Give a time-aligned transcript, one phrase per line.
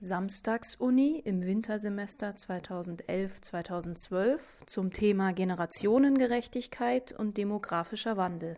[0.00, 8.56] Samstagsuni im Wintersemester 2011-2012 zum Thema Generationengerechtigkeit und demografischer Wandel.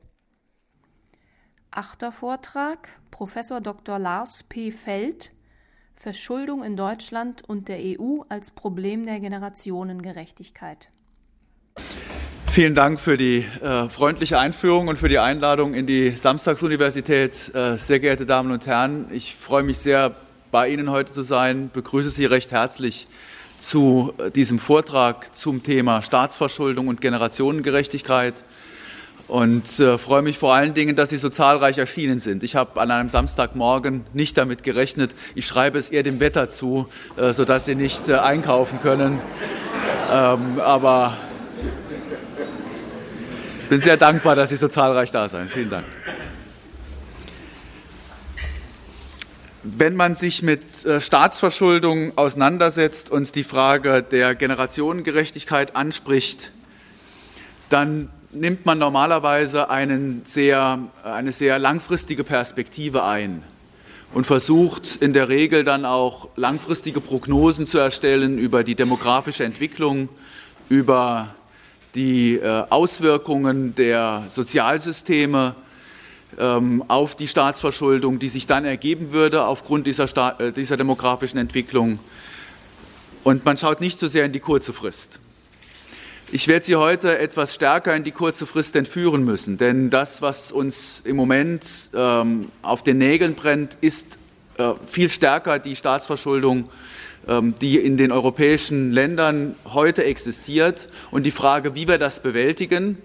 [1.71, 3.99] Achter Vortrag Professor Dr.
[3.99, 4.71] Lars P.
[4.71, 5.33] Feld
[5.95, 10.91] Verschuldung in Deutschland und der EU als Problem der Generationengerechtigkeit.
[12.49, 17.55] Vielen Dank für die äh, freundliche Einführung und für die Einladung in die Samstagsuniversität.
[17.55, 20.16] Äh, sehr geehrte Damen und Herren, ich freue mich sehr,
[20.51, 23.06] bei Ihnen heute zu sein, begrüße Sie recht herzlich
[23.58, 28.45] zu äh, diesem Vortrag zum Thema Staatsverschuldung und Generationengerechtigkeit
[29.28, 32.42] und äh, freue mich vor allen Dingen, dass Sie so zahlreich erschienen sind.
[32.42, 35.14] Ich habe an einem Samstagmorgen nicht damit gerechnet.
[35.36, 39.20] Ich schreibe es eher dem Wetter zu, äh, sodass Sie nicht einkaufen können.
[40.12, 41.16] Ähm, aber
[43.69, 45.48] bin sehr dankbar, dass Sie so zahlreich da sind.
[45.52, 45.86] Vielen Dank.
[49.62, 56.50] Wenn man sich mit äh, Staatsverschuldung auseinandersetzt und die Frage der Generationengerechtigkeit anspricht,
[57.69, 59.66] dann nimmt man normalerweise
[60.25, 63.42] sehr, eine sehr langfristige Perspektive ein
[64.14, 70.08] und versucht in der Regel dann auch langfristige Prognosen zu erstellen über die demografische Entwicklung,
[70.70, 71.34] über
[71.94, 75.55] die äh, Auswirkungen der Sozialsysteme
[76.88, 81.98] auf die Staatsverschuldung, die sich dann ergeben würde aufgrund dieser, äh, dieser demografischen Entwicklung.
[83.24, 85.20] Und man schaut nicht so sehr in die kurze Frist.
[86.32, 90.52] Ich werde Sie heute etwas stärker in die kurze Frist entführen müssen, denn das, was
[90.52, 94.19] uns im Moment ähm, auf den Nägeln brennt, ist
[94.56, 96.70] äh, viel stärker die Staatsverschuldung
[97.28, 102.97] ähm, die in den europäischen Ländern heute existiert und die Frage, wie wir das bewältigen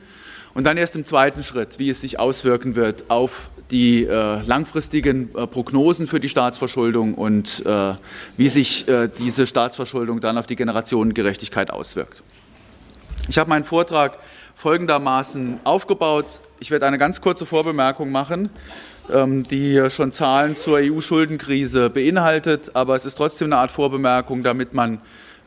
[0.55, 5.29] und dann erst im zweiten Schritt, wie es sich auswirken wird auf die äh, langfristigen
[5.35, 7.93] äh, Prognosen für die Staatsverschuldung und äh,
[8.37, 12.23] wie sich äh, diese Staatsverschuldung dann auf die Generationengerechtigkeit auswirkt.
[13.27, 14.17] Ich habe meinen Vortrag
[14.55, 16.41] folgendermaßen aufgebaut.
[16.59, 18.49] Ich werde eine ganz kurze Vorbemerkung machen
[19.13, 24.73] ähm, die schon Zahlen zur EU-Schuldenkrise beinhaltet, aber es ist trotzdem eine Art Vorbemerkung, damit
[24.73, 24.99] man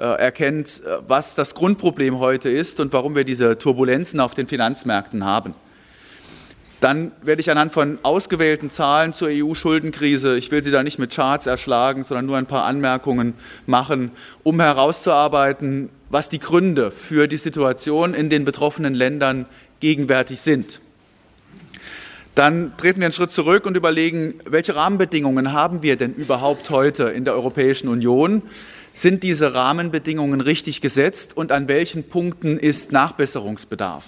[0.03, 5.25] erkennt, äh, was das Grundproblem heute ist und warum wir diese Turbulenzen auf den Finanzmärkten
[5.25, 5.55] haben.
[6.81, 11.13] Dann werde ich anhand von ausgewählten Zahlen zur EU-Schuldenkrise, ich will Sie da nicht mit
[11.13, 13.35] Charts erschlagen, sondern nur ein paar Anmerkungen
[13.67, 14.13] machen,
[14.45, 19.47] um herauszuarbeiten, was die Gründe für die Situation in den betroffenen Ländern
[19.81, 20.81] gegenwärtig sind.
[22.37, 27.05] Dann treten wir einen Schritt zurück und überlegen, welche Rahmenbedingungen haben wir denn überhaupt heute
[27.05, 28.43] in der Europäischen Union?
[28.99, 34.03] Sind diese Rahmenbedingungen richtig gesetzt und an welchen Punkten ist Nachbesserungsbedarf?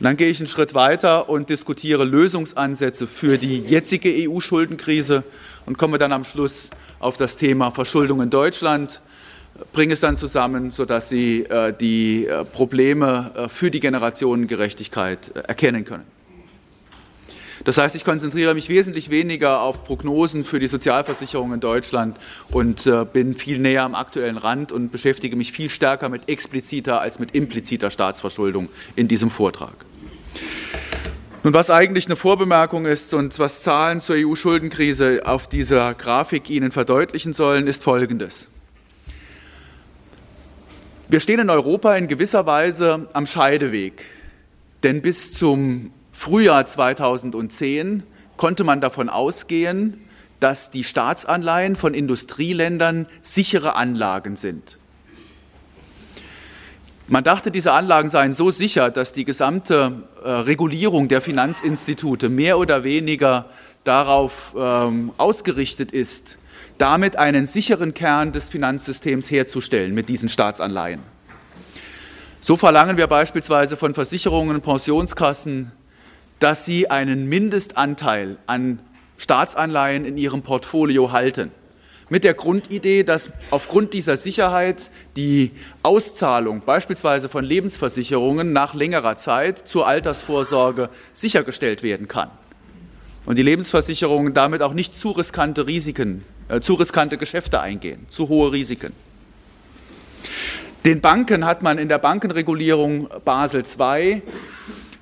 [0.00, 5.24] Dann gehe ich einen Schritt weiter und diskutiere Lösungsansätze für die jetzige EU-Schuldenkrise
[5.64, 9.00] und komme dann am Schluss auf das Thema Verschuldung in Deutschland,
[9.72, 15.86] bringe es dann zusammen, sodass Sie äh, die äh, Probleme äh, für die Generationengerechtigkeit erkennen
[15.86, 16.04] können.
[17.64, 22.18] Das heißt, ich konzentriere mich wesentlich weniger auf Prognosen für die Sozialversicherung in Deutschland
[22.50, 27.00] und äh, bin viel näher am aktuellen Rand und beschäftige mich viel stärker mit expliziter
[27.00, 29.74] als mit impliziter Staatsverschuldung in diesem Vortrag.
[31.42, 36.70] Nun, was eigentlich eine Vorbemerkung ist und was Zahlen zur EU-Schuldenkrise auf dieser Grafik Ihnen
[36.70, 38.48] verdeutlichen sollen, ist Folgendes.
[41.08, 44.04] Wir stehen in Europa in gewisser Weise am Scheideweg,
[44.82, 48.04] denn bis zum Frühjahr 2010
[48.38, 50.00] konnte man davon ausgehen,
[50.40, 54.78] dass die Staatsanleihen von Industrieländern sichere Anlagen sind.
[57.06, 62.58] Man dachte, diese Anlagen seien so sicher, dass die gesamte äh, Regulierung der Finanzinstitute mehr
[62.58, 63.50] oder weniger
[63.82, 66.38] darauf ähm, ausgerichtet ist,
[66.78, 71.00] damit einen sicheren Kern des Finanzsystems herzustellen mit diesen Staatsanleihen.
[72.40, 75.72] So verlangen wir beispielsweise von Versicherungen Pensionskassen
[76.44, 78.78] dass sie einen Mindestanteil an
[79.16, 81.52] Staatsanleihen in ihrem Portfolio halten.
[82.10, 85.52] Mit der Grundidee, dass aufgrund dieser Sicherheit die
[85.82, 92.30] Auszahlung beispielsweise von Lebensversicherungen nach längerer Zeit zur Altersvorsorge sichergestellt werden kann.
[93.24, 98.28] Und die Lebensversicherungen damit auch nicht zu riskante Risiken, äh, zu riskante Geschäfte eingehen, zu
[98.28, 98.92] hohe Risiken.
[100.84, 104.20] Den Banken hat man in der Bankenregulierung Basel II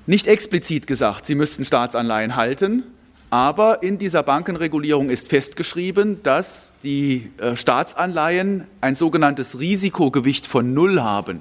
[0.05, 2.83] nicht explizit gesagt, sie müssten Staatsanleihen halten,
[3.29, 11.01] aber in dieser Bankenregulierung ist festgeschrieben, dass die äh, Staatsanleihen ein sogenanntes Risikogewicht von Null
[11.01, 11.39] haben.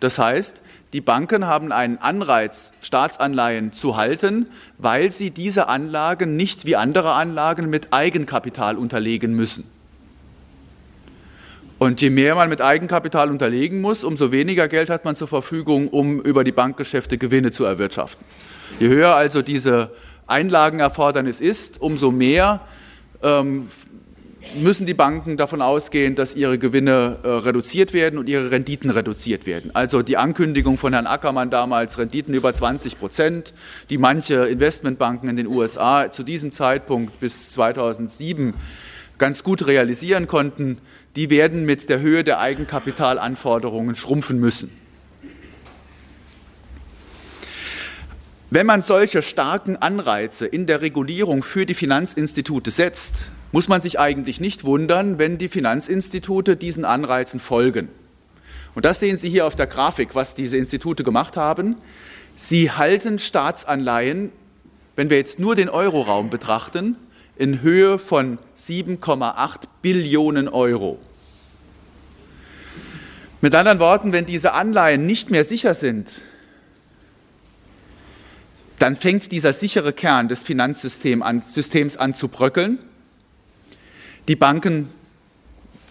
[0.00, 0.62] Das heißt,
[0.94, 7.12] die Banken haben einen Anreiz, Staatsanleihen zu halten, weil sie diese Anlagen nicht wie andere
[7.12, 9.73] Anlagen mit Eigenkapital unterlegen müssen.
[11.78, 15.88] Und je mehr man mit Eigenkapital unterlegen muss, umso weniger Geld hat man zur Verfügung,
[15.88, 18.24] um über die Bankgeschäfte Gewinne zu erwirtschaften.
[18.78, 19.90] Je höher also diese
[20.26, 22.60] Einlagenerfordernis ist, umso mehr
[23.22, 23.68] ähm,
[24.54, 29.46] müssen die Banken davon ausgehen, dass ihre Gewinne äh, reduziert werden und ihre Renditen reduziert
[29.46, 29.70] werden.
[29.74, 33.54] Also die Ankündigung von Herrn Ackermann damals, Renditen über 20 Prozent,
[33.90, 38.54] die manche Investmentbanken in den USA zu diesem Zeitpunkt bis 2007
[39.18, 40.78] ganz gut realisieren konnten,
[41.16, 44.70] die werden mit der Höhe der Eigenkapitalanforderungen schrumpfen müssen.
[48.50, 53.98] Wenn man solche starken Anreize in der Regulierung für die Finanzinstitute setzt, muss man sich
[53.98, 57.88] eigentlich nicht wundern, wenn die Finanzinstitute diesen Anreizen folgen.
[58.74, 61.76] Und das sehen Sie hier auf der Grafik, was diese Institute gemacht haben.
[62.36, 64.30] Sie halten Staatsanleihen,
[64.96, 66.96] wenn wir jetzt nur den Euroraum betrachten,
[67.36, 70.98] in Höhe von 7,8 Billionen Euro.
[73.40, 76.22] Mit anderen Worten, wenn diese Anleihen nicht mehr sicher sind,
[78.78, 82.78] dann fängt dieser sichere Kern des Finanzsystems an, zu bröckeln
[84.26, 84.88] die Banken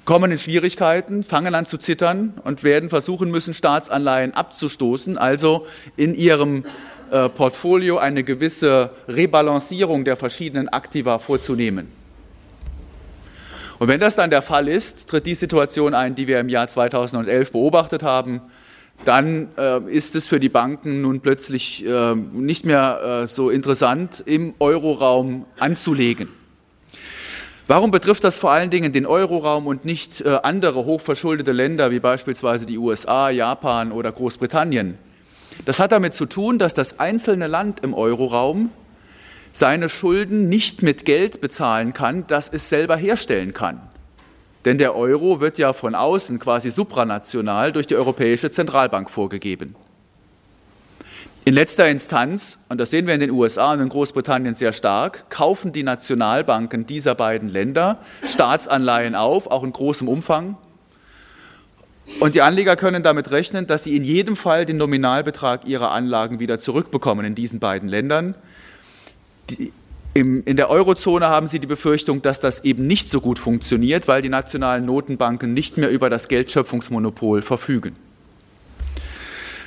[0.06, 5.68] kommen in Schwierigkeiten, fangen an zu zittern und werden versuchen müssen, Staatsanleihen abzustoßen, also
[5.98, 6.64] in ihrem
[7.14, 11.88] äh, Portfolio eine gewisse Rebalancierung der verschiedenen Aktiva vorzunehmen.
[13.78, 16.68] Und wenn das dann der Fall ist, tritt die Situation ein, die wir im Jahr
[16.68, 18.42] 2011 beobachtet haben,
[19.06, 24.24] dann äh, ist es für die Banken nun plötzlich äh, nicht mehr äh, so interessant,
[24.26, 26.30] im Euroraum anzulegen.
[27.68, 32.00] Warum betrifft das vor allen Dingen den Euroraum und nicht äh, andere hochverschuldete Länder wie
[32.00, 34.98] beispielsweise die USA, Japan oder Großbritannien?
[35.66, 38.70] Das hat damit zu tun, dass das einzelne Land im Euroraum
[39.52, 43.82] seine Schulden nicht mit Geld bezahlen kann, das es selber herstellen kann.
[44.66, 49.76] Denn der Euro wird ja von außen quasi supranational durch die Europäische Zentralbank vorgegeben.
[51.46, 55.30] In letzter Instanz, und das sehen wir in den USA und in Großbritannien sehr stark,
[55.30, 60.58] kaufen die Nationalbanken dieser beiden Länder Staatsanleihen auf, auch in großem Umfang.
[62.20, 66.40] Und die Anleger können damit rechnen, dass sie in jedem Fall den Nominalbetrag ihrer Anlagen
[66.40, 68.36] wieder zurückbekommen in diesen beiden Ländern.
[69.50, 69.72] Die,
[70.14, 74.08] im, in der Eurozone haben sie die Befürchtung, dass das eben nicht so gut funktioniert,
[74.08, 77.96] weil die nationalen Notenbanken nicht mehr über das Geldschöpfungsmonopol verfügen.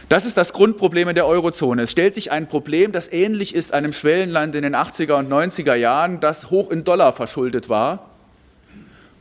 [0.08, 1.82] Das ist das Grundproblem in der Eurozone.
[1.82, 5.74] Es stellt sich ein Problem, das ähnlich ist einem Schwellenland in den 80er und 90er
[5.74, 8.10] Jahren, das hoch in Dollar verschuldet war.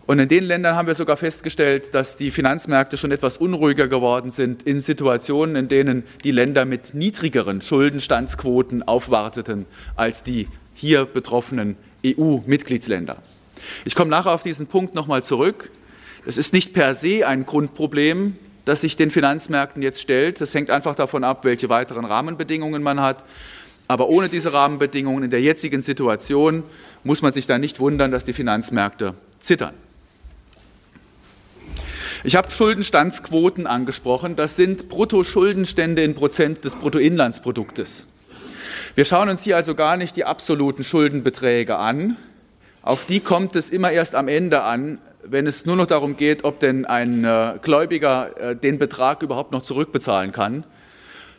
[0.08, 4.30] Und in den Ländern haben wir sogar festgestellt, dass die Finanzmärkte schon etwas unruhiger geworden
[4.30, 9.66] sind in Situationen, in denen die Länder mit niedrigeren Schuldenstandsquoten aufwarteten
[9.96, 11.76] als die hier betroffenen
[12.06, 13.18] EU-Mitgliedsländer.
[13.84, 15.72] Ich komme nachher auf diesen Punkt nochmal zurück.
[16.28, 18.36] Es ist nicht per se ein Grundproblem
[18.66, 20.42] das sich den Finanzmärkten jetzt stellt.
[20.42, 23.24] Das hängt einfach davon ab, welche weiteren Rahmenbedingungen man hat.
[23.88, 26.64] Aber ohne diese Rahmenbedingungen in der jetzigen Situation
[27.04, 29.76] muss man sich da nicht wundern, dass die Finanzmärkte zittern.
[32.26, 34.36] Ich habe Schuldenstandsquoten angesprochen.
[34.36, 38.08] Das sind Bruttoschuldenstände in Prozent des Bruttoinlandsproduktes.
[38.96, 42.18] Wir schauen uns hier also gar nicht die absoluten Schuldenbeträge an.
[42.82, 46.46] Auf die kommt es immer erst am Ende an, wenn es nur noch darum geht,
[46.46, 50.64] ob denn ein äh, Gläubiger äh, den Betrag überhaupt noch zurückbezahlen kann.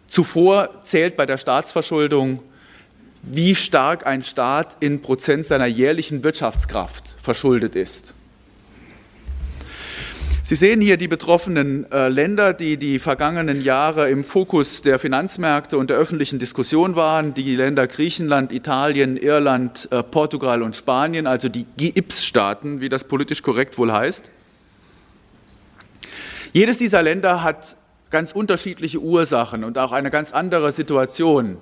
[0.06, 2.44] Zuvor zählt bei der Staatsverschuldung,
[3.22, 8.14] wie stark ein Staat in Prozent seiner jährlichen Wirtschaftskraft verschuldet ist.
[10.46, 15.76] Sie sehen hier die betroffenen äh, Länder, die die vergangenen Jahre im Fokus der Finanzmärkte
[15.76, 17.34] und der öffentlichen Diskussion waren.
[17.34, 23.42] Die Länder Griechenland, Italien, Irland, äh, Portugal und Spanien, also die GIPS-Staaten, wie das politisch
[23.42, 24.30] korrekt wohl heißt.
[26.52, 27.76] Jedes dieser Länder hat
[28.12, 31.56] ganz unterschiedliche Ursachen und auch eine ganz andere Situation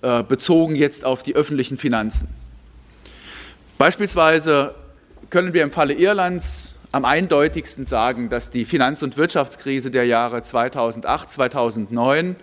[0.00, 2.28] äh, bezogen jetzt auf die öffentlichen Finanzen.
[3.76, 4.74] Beispielsweise
[5.28, 10.42] können wir im Falle Irlands am eindeutigsten sagen, dass die Finanz- und Wirtschaftskrise der Jahre
[10.42, 12.36] 2008, 2009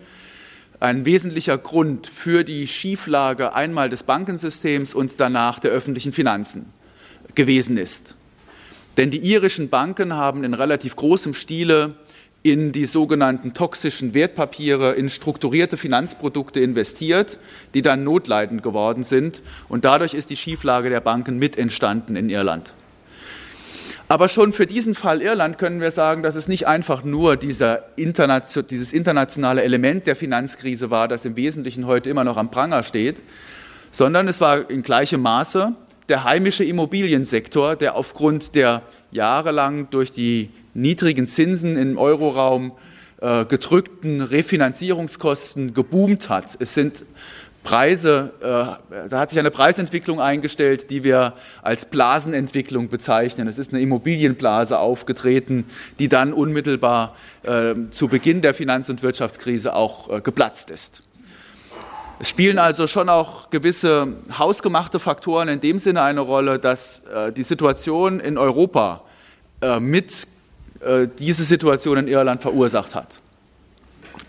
[0.80, 6.72] ein wesentlicher Grund für die Schieflage einmal des Bankensystems und danach der öffentlichen Finanzen
[7.36, 8.16] gewesen ist.
[8.96, 11.96] Denn die irischen Banken haben in relativ großem Stile
[12.44, 17.40] in die sogenannten toxischen Wertpapiere, in strukturierte Finanzprodukte investiert,
[17.74, 19.42] die dann notleidend geworden sind.
[19.68, 22.74] Und dadurch ist die Schieflage der Banken mit entstanden in Irland.
[24.10, 27.84] Aber schon für diesen Fall Irland können wir sagen, dass es nicht einfach nur dieser
[27.98, 32.84] Internation, dieses internationale Element der Finanzkrise war, das im Wesentlichen heute immer noch am Pranger
[32.84, 33.22] steht,
[33.92, 35.74] sondern es war in gleichem Maße
[36.08, 42.72] der heimische Immobiliensektor, der aufgrund der jahrelang durch die niedrigen Zinsen im Euroraum
[43.20, 46.56] äh, gedrückten Refinanzierungskosten geboomt hat.
[46.60, 47.04] Es sind
[47.68, 53.50] Preise, äh, da hat sich eine Preisentwicklung eingestellt, die wir als Blasenentwicklung bezeichnen.
[53.50, 55.66] Es ist eine Immobilienblase aufgetreten,
[56.00, 61.04] die dann unmittelbar äh, zu Beginn der Finanz- und Wirtschaftskrise auch äh, geplatzt ist.
[62.20, 67.34] Es spielen also schon auch gewisse hausgemachte Faktoren in dem Sinne eine Rolle, dass äh,
[67.34, 69.02] die Situation in Europa
[69.60, 70.26] äh, mit
[70.80, 73.20] äh, diese Situation in Irland verursacht hat.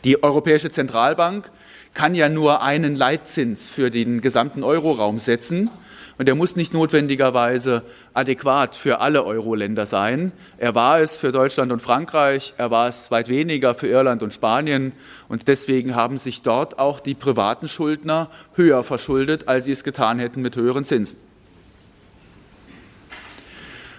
[0.02, 1.52] Die Europäische Zentralbank
[1.95, 5.71] kann ja nur einen Leitzins für den gesamten Euroraum setzen.
[6.18, 10.33] Und der muss nicht notwendigerweise adäquat für alle Euro-Länder sein.
[10.59, 14.35] Er war es für Deutschland und Frankreich, er war es weit weniger für Irland und
[14.35, 14.92] Spanien.
[15.28, 20.18] Und deswegen haben sich dort auch die privaten Schuldner höher verschuldet, als sie es getan
[20.18, 21.27] hätten mit höheren Zinsen.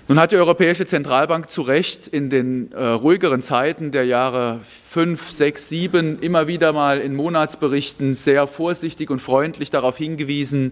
[0.09, 5.29] Nun hat die Europäische Zentralbank zu Recht in den äh, ruhigeren Zeiten der Jahre 5,
[5.29, 10.71] 6, 7 immer wieder mal in Monatsberichten sehr vorsichtig und freundlich darauf hingewiesen,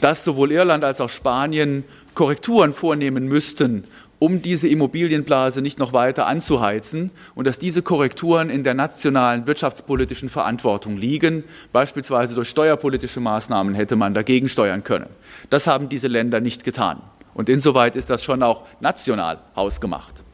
[0.00, 1.84] dass sowohl Irland als auch Spanien
[2.14, 3.84] Korrekturen vornehmen müssten,
[4.18, 10.30] um diese Immobilienblase nicht noch weiter anzuheizen und dass diese Korrekturen in der nationalen wirtschaftspolitischen
[10.30, 11.44] Verantwortung liegen.
[11.72, 15.06] Beispielsweise durch steuerpolitische Maßnahmen hätte man dagegen steuern können.
[15.48, 17.00] Das haben diese Länder nicht getan.
[17.38, 20.24] Und insoweit ist das schon auch national hausgemacht.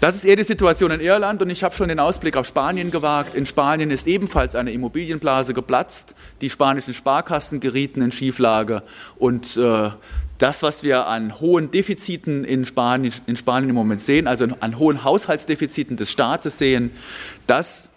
[0.00, 2.92] Das ist eher die Situation in Irland und ich habe schon den Ausblick auf Spanien
[2.92, 3.34] gewagt.
[3.34, 6.14] In Spanien ist ebenfalls eine Immobilienblase geplatzt.
[6.42, 8.84] Die spanischen Sparkassen gerieten in Schieflage
[9.18, 9.90] und äh,
[10.38, 14.78] das, was wir an hohen Defiziten in Spanien, in Spanien im Moment sehen, also an
[14.78, 16.92] hohen Haushaltsdefiziten des Staates sehen,
[17.48, 17.90] das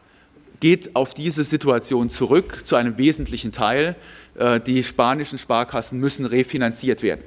[0.61, 3.95] geht auf diese Situation zurück, zu einem wesentlichen Teil.
[4.33, 7.23] Äh, die spanischen Sparkassen müssen refinanziert werden.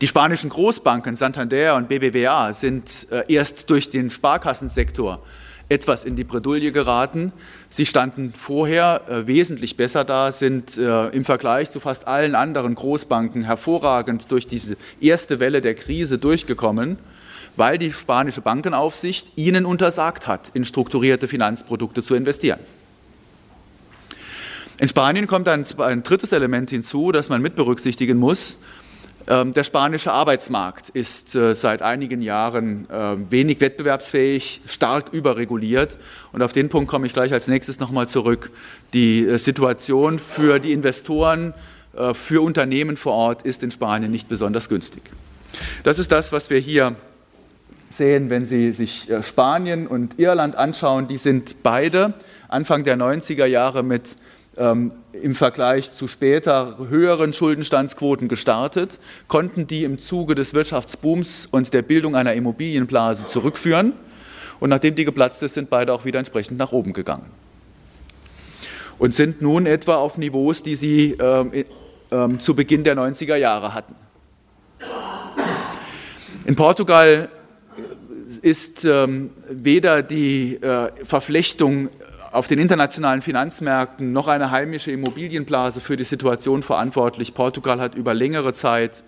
[0.00, 5.22] Die spanischen Großbanken Santander und BBVA sind äh, erst durch den Sparkassensektor
[5.68, 7.32] etwas in die Bredouille geraten.
[7.68, 12.74] Sie standen vorher äh, wesentlich besser da, sind äh, im Vergleich zu fast allen anderen
[12.74, 16.98] Großbanken hervorragend durch diese erste Welle der Krise durchgekommen,
[17.56, 22.60] weil die spanische Bankenaufsicht ihnen untersagt hat, in strukturierte Finanzprodukte zu investieren.
[24.80, 28.58] In Spanien kommt ein, ein drittes Element hinzu, das man mit berücksichtigen muss.
[29.30, 35.98] Ähm, der spanische Arbeitsmarkt ist äh, seit einigen Jahren ähm, wenig wettbewerbsfähig, stark überreguliert.
[36.32, 38.50] Und auf den Punkt komme ich gleich als nächstes nochmal zurück.
[38.92, 41.54] Die äh, Situation für die Investoren,
[41.96, 45.04] äh, für Unternehmen vor Ort ist in Spanien nicht besonders günstig.
[45.84, 46.96] Das ist das, was wir hier
[47.88, 51.06] sehen, wenn Sie sich Spanien und Irland anschauen.
[51.06, 52.14] Die sind beide
[52.48, 54.16] Anfang der 90er Jahre mit
[54.56, 61.74] ähm, im Vergleich zu später höheren Schuldenstandsquoten gestartet, konnten die im Zuge des Wirtschaftsbooms und
[61.74, 63.92] der Bildung einer Immobilienblase zurückführen.
[64.60, 67.26] Und nachdem die geplatzt ist, sind beide auch wieder entsprechend nach oben gegangen.
[68.98, 71.64] Und sind nun etwa auf Niveaus, die sie äh,
[72.10, 73.94] äh, zu Beginn der 90er Jahre hatten.
[76.44, 77.28] In Portugal
[78.42, 81.88] ist ähm, weder die äh, Verflechtung
[82.32, 87.34] auf den internationalen Finanzmärkten noch eine heimische Immobilienblase für die Situation verantwortlich.
[87.34, 89.02] Portugal hat über längere Zeit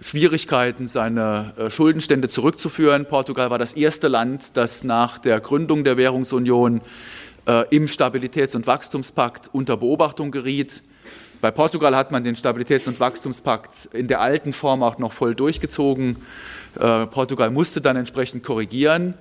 [0.00, 3.06] Schwierigkeiten, seine äh, Schuldenstände zurückzuführen.
[3.06, 6.80] Portugal war das erste Land, das nach der Gründung der Währungsunion
[7.46, 10.82] äh, im Stabilitäts- und Wachstumspakt unter Beobachtung geriet.
[11.40, 15.34] Bei Portugal hat man den Stabilitäts- und Wachstumspakt in der alten Form auch noch voll
[15.34, 16.16] durchgezogen.
[16.78, 19.14] Äh, Portugal musste dann entsprechend korrigieren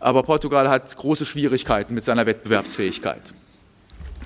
[0.00, 3.22] aber Portugal hat große Schwierigkeiten mit seiner Wettbewerbsfähigkeit.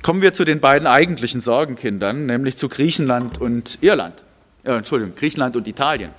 [0.02, 4.22] Kommen wir zu den beiden eigentlichen Sorgenkindern, nämlich zu Griechenland und Irland.
[4.64, 6.10] Äh, Entschuldigung, Griechenland und Italien.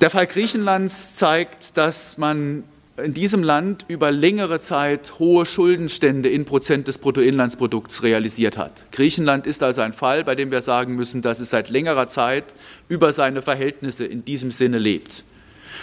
[0.00, 2.64] Der Fall Griechenlands zeigt, dass man
[2.96, 8.86] in diesem Land über längere Zeit hohe Schuldenstände in Prozent des Bruttoinlandsprodukts realisiert hat.
[8.92, 12.44] Griechenland ist also ein Fall, bei dem wir sagen müssen, dass es seit längerer Zeit
[12.88, 15.24] über seine Verhältnisse in diesem Sinne lebt.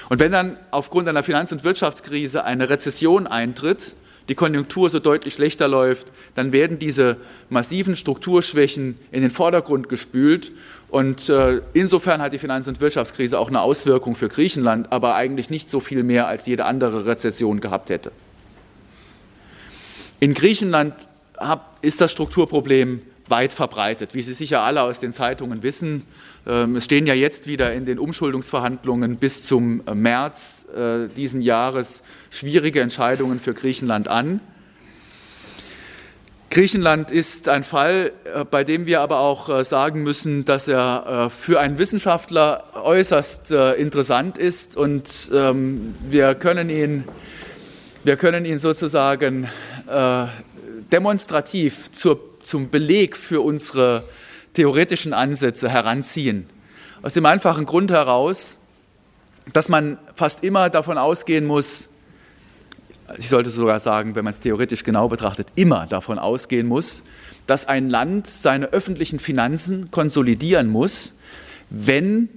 [0.09, 3.95] Und wenn dann aufgrund einer Finanz- und Wirtschaftskrise eine Rezession eintritt,
[4.29, 7.17] die Konjunktur so deutlich schlechter läuft, dann werden diese
[7.49, 10.51] massiven Strukturschwächen in den Vordergrund gespült.
[10.89, 15.49] Und äh, insofern hat die Finanz- und Wirtschaftskrise auch eine Auswirkung für Griechenland, aber eigentlich
[15.49, 18.11] nicht so viel mehr, als jede andere Rezession gehabt hätte.
[20.19, 20.93] In Griechenland
[21.81, 24.13] ist das Strukturproblem weit verbreitet.
[24.13, 26.03] Wie Sie sicher alle aus den Zeitungen wissen,
[26.47, 31.41] ähm, es stehen ja jetzt wieder in den Umschuldungsverhandlungen bis zum äh, März äh, diesen
[31.41, 34.39] Jahres schwierige Entscheidungen für Griechenland an.
[36.49, 41.59] Griechenland ist ein Fall, äh, bei dem wir aber auch sagen müssen, dass er für
[41.59, 47.03] einen Wissenschaftler äußerst interessant ist und ähm, wir können ihn,
[48.03, 49.47] wir können ihn sozusagen
[50.91, 54.05] demonstrativ zur, zum Beleg für unsere
[54.53, 56.49] theoretischen Ansätze heranziehen.
[57.01, 58.57] Aus dem einfachen Grund heraus,
[59.53, 61.89] dass man fast immer davon ausgehen muss,
[63.17, 67.03] ich sollte sogar sagen, wenn man es theoretisch genau betrachtet, immer davon ausgehen muss,
[67.45, 71.13] dass ein Land seine öffentlichen Finanzen konsolidieren muss,
[71.69, 72.29] wenn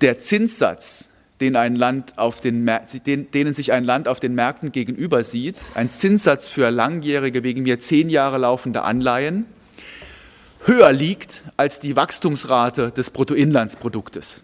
[0.00, 2.68] der Zinssatz, den ein Land auf den,
[3.06, 7.78] denen sich ein Land auf den Märkten gegenüber sieht, ein Zinssatz für langjährige, wegen mir
[7.78, 9.46] zehn Jahre laufende Anleihen,
[10.64, 14.42] höher liegt als die Wachstumsrate des Bruttoinlandsproduktes.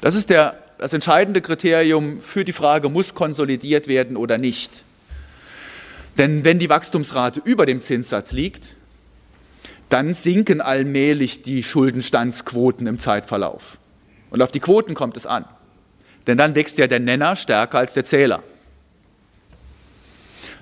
[0.00, 4.84] Das ist der das entscheidende Kriterium für die Frage, muss konsolidiert werden oder nicht.
[6.16, 8.74] Denn wenn die Wachstumsrate über dem Zinssatz liegt,
[9.88, 13.78] dann sinken allmählich die Schuldenstandsquoten im Zeitverlauf.
[14.30, 15.44] Und auf die Quoten kommt es an.
[16.26, 18.42] Denn dann wächst ja der Nenner stärker als der Zähler.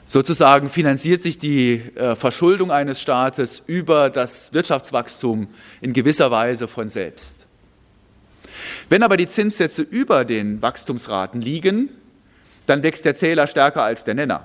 [0.08, 5.49] Sozusagen finanziert sich die äh, Verschuldung eines Staates über das Wirtschaftswachstum
[5.80, 7.46] in gewisser Weise von selbst.
[8.88, 11.88] Wenn aber die Zinssätze über den Wachstumsraten liegen,
[12.66, 14.44] dann wächst der Zähler stärker als der Nenner.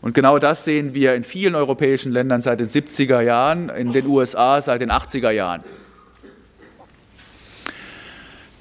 [0.00, 4.06] Und genau das sehen wir in vielen europäischen Ländern seit den 70er Jahren, in den
[4.06, 5.64] USA seit den 80er Jahren.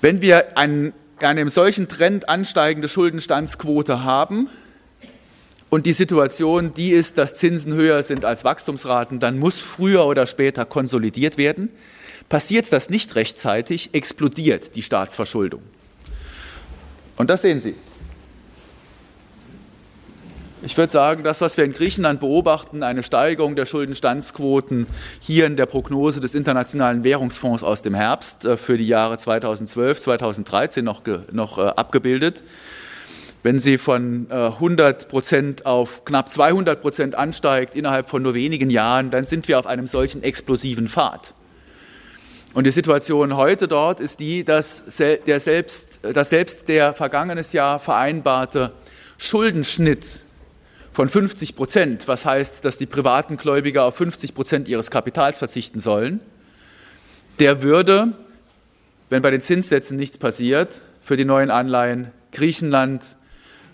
[0.03, 4.49] Wenn wir einen, einem solchen Trend ansteigende Schuldenstandsquote haben
[5.69, 10.27] und die Situation die ist, dass Zinsen höher sind als Wachstumsraten, dann muss früher oder
[10.27, 11.69] später konsolidiert werden.
[12.27, 15.61] Passiert das nicht rechtzeitig, explodiert die Staatsverschuldung.
[17.15, 17.75] Und das sehen Sie.
[20.65, 24.87] Ich würde sagen, das, was wir in Griechenland beobachten, eine Steigerung der Schuldenstandsquoten,
[25.19, 29.99] hier in der Prognose des Internationalen Währungsfonds aus dem Herbst äh, für die Jahre 2012,
[29.99, 31.01] 2013 noch,
[31.33, 32.45] noch äh, abgebildet.
[33.43, 38.69] Wenn sie von 100 äh, Prozent auf knapp 200 Prozent ansteigt innerhalb von nur wenigen
[38.69, 41.33] Jahren, dann sind wir auf einem solchen explosiven Pfad.
[42.53, 47.79] Und die Situation heute dort ist die, dass, der selbst, dass selbst der vergangenes Jahr
[47.79, 48.71] vereinbarte
[49.17, 50.22] Schuldenschnitt
[50.93, 55.79] von 50 Prozent, was heißt, dass die privaten Gläubiger auf 50 Prozent ihres Kapitals verzichten
[55.79, 56.19] sollen,
[57.39, 58.13] der würde,
[59.09, 63.17] wenn bei den Zinssätzen nichts passiert, für die neuen Anleihen Griechenland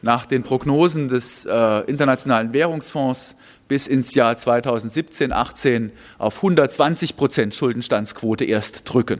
[0.02, 3.36] nach den Prognosen des äh, Internationalen Währungsfonds
[3.68, 9.20] bis ins Jahr 2017, 18 auf 120 Prozent Schuldenstandsquote erst drücken.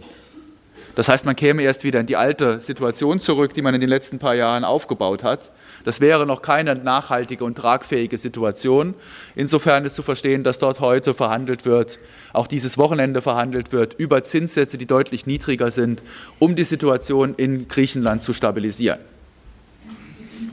[0.96, 3.90] Das heißt, man käme erst wieder in die alte Situation zurück, die man in den
[3.90, 5.52] letzten paar Jahren aufgebaut hat.
[5.90, 8.94] Das wäre noch keine nachhaltige und tragfähige Situation.
[9.34, 11.98] Insofern ist zu verstehen, dass dort heute verhandelt wird,
[12.32, 16.04] auch dieses Wochenende verhandelt wird, über Zinssätze, die deutlich niedriger sind,
[16.38, 19.00] um die Situation in Griechenland zu stabilisieren.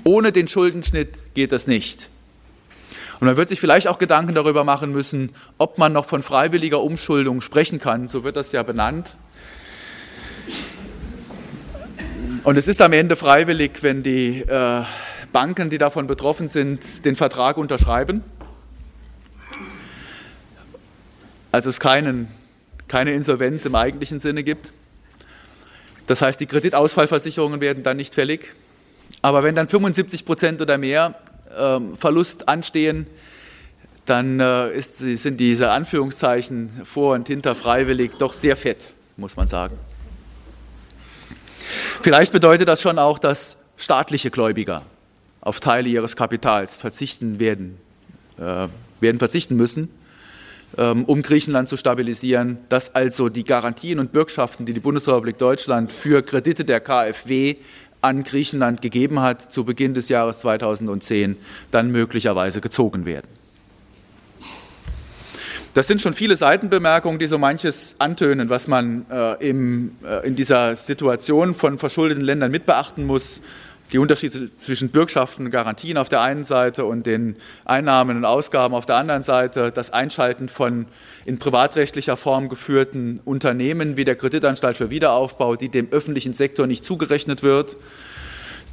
[0.05, 2.09] Ohne den Schuldenschnitt geht das nicht.
[3.20, 6.81] Und man wird sich vielleicht auch Gedanken darüber machen müssen, ob man noch von freiwilliger
[6.81, 8.09] Umschuldung sprechen kann.
[8.09, 9.18] So wird das ja benannt.
[12.42, 14.83] Und es ist am Ende freiwillig, wenn die äh,
[15.37, 18.25] Banken, die davon betroffen sind, den Vertrag unterschreiben.
[21.53, 22.29] Also es keinen,
[22.88, 24.72] keine Insolvenz im eigentlichen Sinne gibt.
[26.07, 28.55] Das heißt, die Kreditausfallversicherungen werden dann nicht fällig.
[29.20, 31.16] Aber wenn dann 75 Prozent oder mehr
[31.59, 33.07] ähm, Verlust anstehen,
[34.07, 39.49] dann äh, ist, sind diese Anführungszeichen vor und hinter freiwillig doch sehr fett, muss man
[39.49, 39.77] sagen.
[42.01, 44.83] Vielleicht bedeutet das schon auch, dass staatliche Gläubiger
[45.47, 47.79] auf Teile ihres Kapitals verzichten werden,
[48.37, 48.67] äh,
[49.01, 49.89] werden verzichten müssen,
[50.77, 55.93] ähm, um Griechenland zu stabilisieren, dass also die Garantien und Bürgschaften, die die Bundesrepublik Deutschland
[55.93, 57.55] für Kredite der KfW
[58.01, 61.37] an Griechenland gegeben hat, zu Beginn des Jahres 2010
[61.71, 63.29] dann möglicherweise gezogen werden.
[65.75, 70.35] Das sind schon viele Seitenbemerkungen, die so manches antönen, was man äh, im, äh, in
[70.35, 73.43] dieser Situation von verschuldeten Ländern mit beachten muss.
[73.92, 78.75] Die Unterschiede zwischen Bürgschaften und Garantien auf der einen Seite und den Einnahmen und Ausgaben
[78.75, 80.87] auf der anderen Seite, das Einschalten von
[81.25, 86.85] in privatrechtlicher Form geführten Unternehmen wie der Kreditanstalt für Wiederaufbau, die dem öffentlichen Sektor nicht
[86.85, 87.77] zugerechnet wird,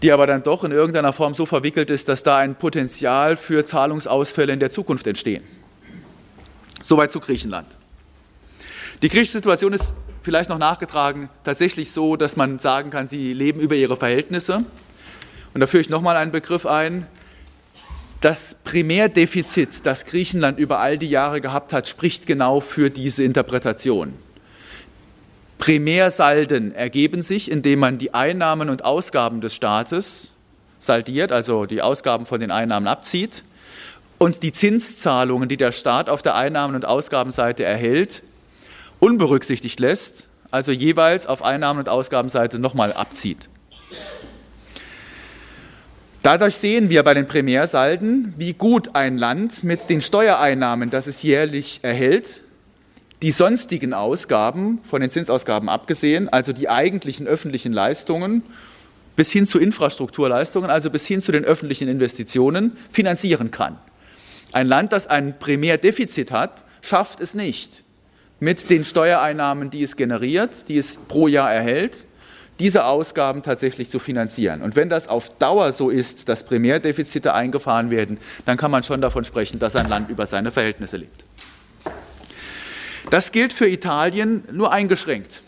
[0.01, 3.65] die aber dann doch in irgendeiner Form so verwickelt ist, dass da ein Potenzial für
[3.65, 5.43] Zahlungsausfälle in der Zukunft entstehen.
[6.81, 7.67] Soweit zu Griechenland.
[9.03, 13.59] Die griechische Situation ist vielleicht noch nachgetragen tatsächlich so, dass man sagen kann, sie leben
[13.59, 14.65] über ihre Verhältnisse.
[15.53, 17.05] Und da führe ich nochmal einen Begriff ein.
[18.21, 24.13] Das Primärdefizit, das Griechenland über all die Jahre gehabt hat, spricht genau für diese Interpretation.
[25.57, 30.31] Primärsalden ergeben sich, indem man die Einnahmen und Ausgaben des Staates
[30.79, 33.43] saldiert, also die Ausgaben von den Einnahmen abzieht,
[34.17, 38.23] und die Zinszahlungen, die der Staat auf der Einnahmen- und Ausgabenseite erhält,
[38.99, 43.49] unberücksichtigt lässt, also jeweils auf Einnahmen- und Ausgabenseite nochmal abzieht.
[46.23, 51.21] Dadurch sehen wir bei den Primärsalden, wie gut ein Land mit den Steuereinnahmen, das es
[51.21, 52.43] jährlich erhält,
[53.21, 58.41] die sonstigen Ausgaben, von den Zinsausgaben abgesehen, also die eigentlichen öffentlichen Leistungen,
[59.17, 63.77] bis hin zu Infrastrukturleistungen, also bis hin zu den öffentlichen Investitionen, finanzieren kann.
[64.53, 67.83] Ein Land, das ein Primärdefizit hat, schafft es nicht,
[68.39, 72.05] mit den Steuereinnahmen, die es generiert, die es pro Jahr erhält,
[72.63, 74.61] diese Ausgaben tatsächlich zu finanzieren.
[74.61, 79.01] Und wenn das auf Dauer so ist, dass Primärdefizite eingefahren werden, dann kann man schon
[79.01, 81.25] davon sprechen, dass ein Land über seine Verhältnisse lebt.
[83.09, 85.43] Das gilt für Italien nur eingeschränkt.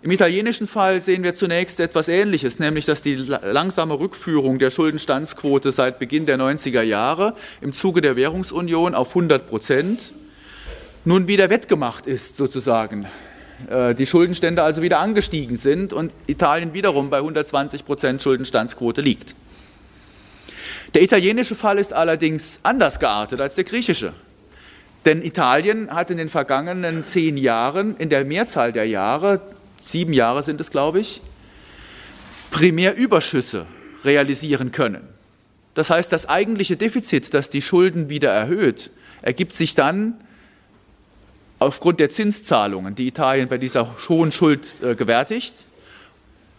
[0.00, 5.70] Im italienischen Fall sehen wir zunächst etwas Ähnliches, nämlich dass die langsame Rückführung der Schuldenstandsquote
[5.70, 10.14] seit Beginn der 90er Jahre im Zuge der Währungsunion auf 100 Prozent
[11.04, 13.06] nun wieder wettgemacht ist, sozusagen.
[13.68, 19.34] Äh, die Schuldenstände also wieder angestiegen sind und Italien wiederum bei 120 Prozent Schuldenstandsquote liegt.
[20.94, 24.12] Der italienische Fall ist allerdings anders geartet als der griechische.
[25.04, 29.40] Denn Italien hat in den vergangenen zehn Jahren, in der Mehrzahl der Jahre,
[29.76, 31.20] sieben Jahre sind es, glaube ich,
[32.50, 33.66] Primärüberschüsse
[34.04, 35.06] realisieren können.
[35.74, 38.90] Das heißt, das eigentliche Defizit, das die Schulden wieder erhöht,
[39.22, 40.14] ergibt sich dann
[41.64, 45.66] aufgrund der Zinszahlungen, die Italien bei dieser hohen Schuld äh, gewärtigt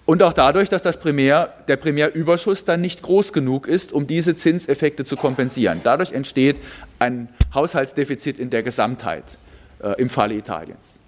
[0.06, 4.36] und auch dadurch, dass das Primär, der Primärüberschuss dann nicht groß genug ist, um diese
[4.36, 5.82] Zinseffekte zu kompensieren.
[5.84, 6.58] Dadurch entsteht
[7.00, 9.38] ein Haushaltsdefizit in der Gesamtheit
[9.82, 11.00] äh, im Falle Italiens.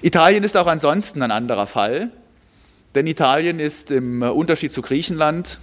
[0.00, 2.10] Italien ist auch ansonsten ein anderer Fall,
[2.94, 5.58] denn Italien ist im Unterschied zu Griechenland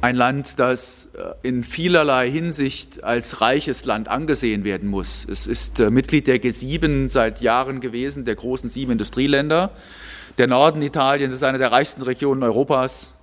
[0.00, 5.26] ein Land, das äh, in vielerlei Hinsicht als reiches Land angesehen werden muss.
[5.28, 9.70] Es ist äh, Mitglied der G7 seit Jahren gewesen, der großen sieben Industrieländer.
[10.38, 13.14] Der Norden Italiens ist eine der reichsten Regionen Europas.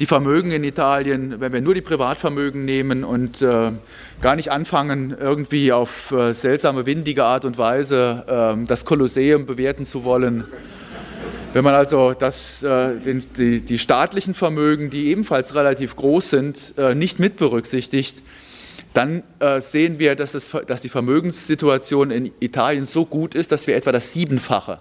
[0.00, 3.70] Die Vermögen in Italien, wenn wir nur die Privatvermögen nehmen und äh,
[4.20, 9.84] gar nicht anfangen, irgendwie auf äh, seltsame, windige Art und Weise äh, das Kolosseum bewerten
[9.84, 10.44] zu wollen,
[11.54, 16.74] wenn man also das, äh, den, die, die, staatlichen Vermögen, die ebenfalls relativ groß sind,
[16.76, 18.22] äh, nicht mit berücksichtigt,
[18.92, 23.68] dann äh, sehen wir, dass, es, dass die Vermögenssituation in Italien so gut ist, dass
[23.68, 24.80] wir etwa das Siebenfache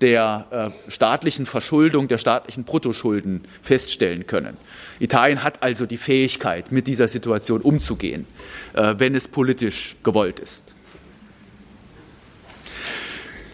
[0.00, 4.56] der äh, staatlichen Verschuldung, der staatlichen Bruttoschulden feststellen können.
[5.00, 8.26] Italien hat also die Fähigkeit, mit dieser Situation umzugehen,
[8.72, 10.73] äh, wenn es politisch gewollt ist.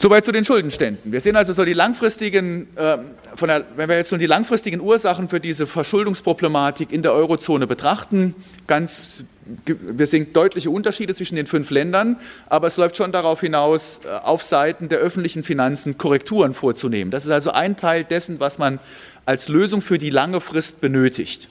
[0.02, 1.12] Soweit zu den Schuldenständen.
[1.12, 2.96] Wir sehen also so die langfristigen, äh,
[3.38, 8.34] der, wenn wir jetzt nun die langfristigen Ursachen für diese Verschuldungsproblematik in der Eurozone betrachten,
[8.66, 9.24] ganz,
[9.66, 12.16] wir sehen deutliche Unterschiede zwischen den fünf Ländern,
[12.48, 17.10] aber es läuft schon darauf hinaus, äh, auf Seiten der öffentlichen Finanzen Korrekturen vorzunehmen.
[17.10, 18.78] Das ist also ein Teil dessen, was man
[19.26, 21.48] als Lösung für die lange Frist benötigt.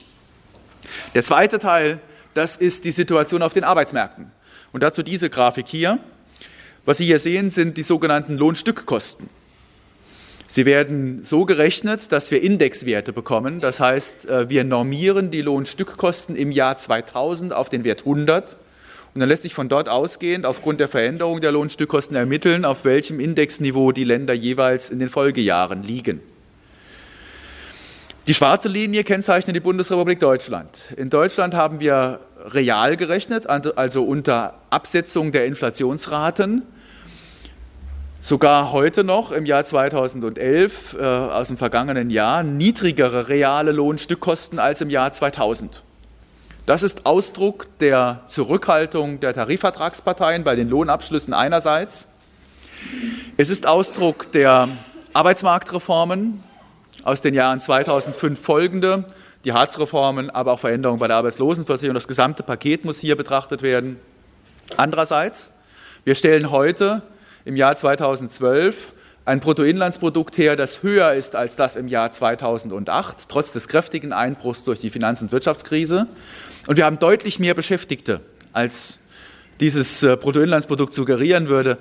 [1.14, 2.00] Der zweite Teil,
[2.34, 4.32] das ist die Situation auf den Arbeitsmärkten.
[4.72, 6.00] Und dazu diese Grafik hier.
[6.90, 9.28] Was Sie hier sehen, sind die sogenannten Lohnstückkosten.
[10.48, 13.60] Sie werden so gerechnet, dass wir Indexwerte bekommen.
[13.60, 18.56] Das heißt, äh, wir normieren die Lohnstückkosten im Jahr 2000 auf den Wert 100.
[19.14, 23.20] Und dann lässt sich von dort ausgehend aufgrund der Veränderung der Lohnstückkosten ermitteln, auf welchem
[23.20, 26.20] Indexniveau die Länder jeweils in den Folgejahren liegen.
[28.26, 30.92] Die schwarze Linie kennzeichnet die Bundesrepublik Deutschland.
[30.96, 36.64] In Deutschland haben wir real gerechnet, also unter Absetzung der Inflationsraten,
[38.20, 44.82] sogar heute noch im Jahr 2011 äh, aus dem vergangenen Jahr niedrigere reale Lohnstückkosten als
[44.82, 45.82] im Jahr 2000.
[46.66, 52.06] Das ist Ausdruck der Zurückhaltung der Tarifvertragsparteien bei den Lohnabschlüssen einerseits.
[53.38, 54.68] Es ist Ausdruck der
[55.14, 56.44] Arbeitsmarktreformen
[57.02, 59.04] aus den Jahren 2005 folgende,
[59.44, 61.94] die Hartz-Reformen, aber auch Veränderungen bei der Arbeitslosenversicherung.
[61.94, 63.98] Das gesamte Paket muss hier betrachtet werden.
[64.76, 65.52] Andererseits,
[66.04, 67.02] wir stellen heute
[67.44, 68.92] im Jahr 2012
[69.24, 74.64] ein Bruttoinlandsprodukt her, das höher ist als das im Jahr 2008, trotz des kräftigen Einbruchs
[74.64, 76.08] durch die Finanz- und Wirtschaftskrise.
[76.66, 78.20] Und wir haben deutlich mehr Beschäftigte,
[78.52, 78.98] als
[79.60, 81.78] dieses äh, Bruttoinlandsprodukt suggerieren würde.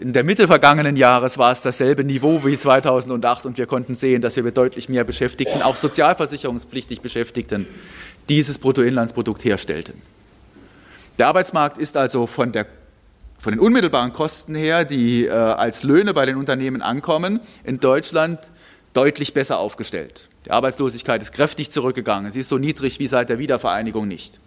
[0.00, 4.20] in der Mitte vergangenen Jahres war es dasselbe Niveau wie 2008 und wir konnten sehen,
[4.20, 7.66] dass wir mit deutlich mehr Beschäftigten, auch sozialversicherungspflichtig Beschäftigten,
[8.28, 10.02] dieses Bruttoinlandsprodukt herstellten.
[11.18, 12.66] Der Arbeitsmarkt ist also von, der,
[13.44, 18.38] von den unmittelbaren Kosten her, die äh, als Löhne bei den Unternehmen ankommen, in Deutschland
[18.94, 20.30] deutlich besser aufgestellt.
[20.46, 22.32] Die Arbeitslosigkeit ist kräftig zurückgegangen.
[22.32, 24.40] Sie ist so niedrig wie seit der Wiedervereinigung nicht.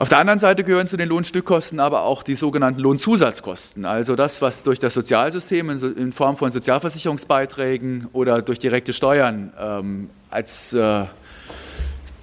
[0.00, 4.42] Auf der anderen Seite gehören zu den Lohnstückkosten aber auch die sogenannten Lohnzusatzkosten, also das,
[4.42, 11.04] was durch das Sozialsystem in Form von Sozialversicherungsbeiträgen oder durch direkte Steuern ähm, als äh,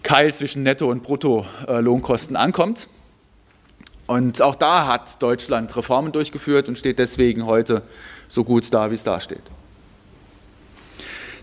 [0.04, 2.90] Keil zwischen Netto- und Bruttolohnkosten ankommt.
[4.08, 7.82] Und auch da hat Deutschland Reformen durchgeführt und steht deswegen heute
[8.28, 9.42] so gut da, wie es da steht.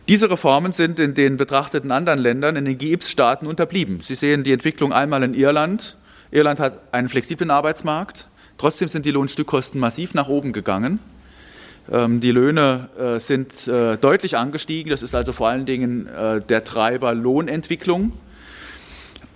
[0.09, 4.01] Diese Reformen sind in den betrachteten anderen Ländern, in den GIPS-Staaten unterblieben.
[4.03, 5.97] Sie sehen die Entwicklung einmal in Irland,
[6.33, 8.27] Irland hat einen flexiblen Arbeitsmarkt.
[8.57, 10.99] Trotzdem sind die Lohnstückkosten massiv nach oben gegangen.
[11.91, 14.91] Ähm, die Löhne äh, sind äh, deutlich angestiegen.
[14.91, 18.13] Das ist also vor allen Dingen äh, der Treiber Lohnentwicklung.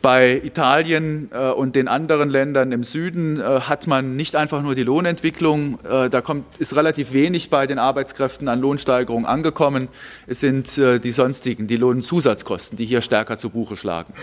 [0.06, 5.80] Bei Italien und den anderen Ländern im Süden hat man nicht einfach nur die Lohnentwicklung,
[5.82, 9.88] da kommt, ist relativ wenig bei den Arbeitskräften an Lohnsteigerung angekommen.
[10.28, 14.14] Es sind die sonstigen, die Lohnzusatzkosten, die hier stärker zu Buche schlagen.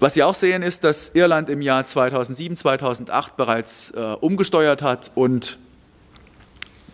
[0.00, 5.12] Was Sie auch sehen, ist, dass Irland im Jahr 2007, 2008 bereits äh, umgesteuert hat
[5.14, 5.56] und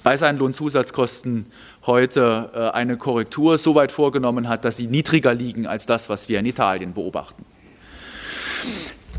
[0.03, 1.47] bei seinen Lohnzusatzkosten
[1.87, 6.29] heute äh, eine Korrektur so weit vorgenommen hat, dass sie niedriger liegen als das, was
[6.29, 7.45] wir in Italien beobachten.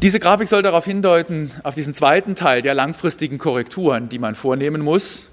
[0.01, 4.81] Diese Grafik soll darauf hindeuten, auf diesen zweiten Teil der langfristigen Korrekturen, die man vornehmen
[4.81, 5.29] muss,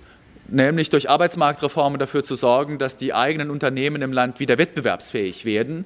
[0.47, 5.85] nämlich durch Arbeitsmarktreformen dafür zu sorgen, dass die eigenen Unternehmen im Land wieder wettbewerbsfähig werden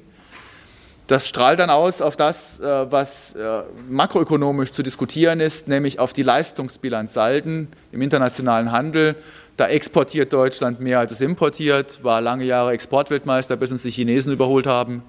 [1.06, 6.14] das strahlt dann aus auf das, äh, was äh, makroökonomisch zu diskutieren ist, nämlich auf
[6.14, 9.14] die Leistungsbilanzsalden im internationalen Handel.
[9.56, 14.32] Da exportiert Deutschland mehr, als es importiert, war lange Jahre Exportweltmeister, bis uns die Chinesen
[14.32, 15.02] überholt haben.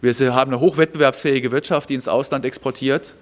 [0.00, 3.14] Wir haben eine hochwettbewerbsfähige Wirtschaft, die ins Ausland exportiert,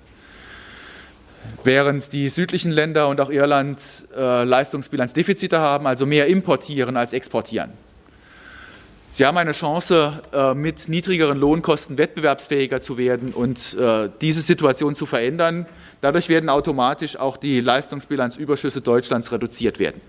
[1.65, 3.81] während die südlichen Länder und auch Irland
[4.15, 7.71] äh, Leistungsbilanzdefizite haben, also mehr importieren als exportieren.
[9.09, 14.95] Sie haben eine Chance, äh, mit niedrigeren Lohnkosten wettbewerbsfähiger zu werden und äh, diese Situation
[14.95, 15.67] zu verändern.
[16.01, 20.01] Dadurch werden automatisch auch die Leistungsbilanzüberschüsse Deutschlands reduziert werden.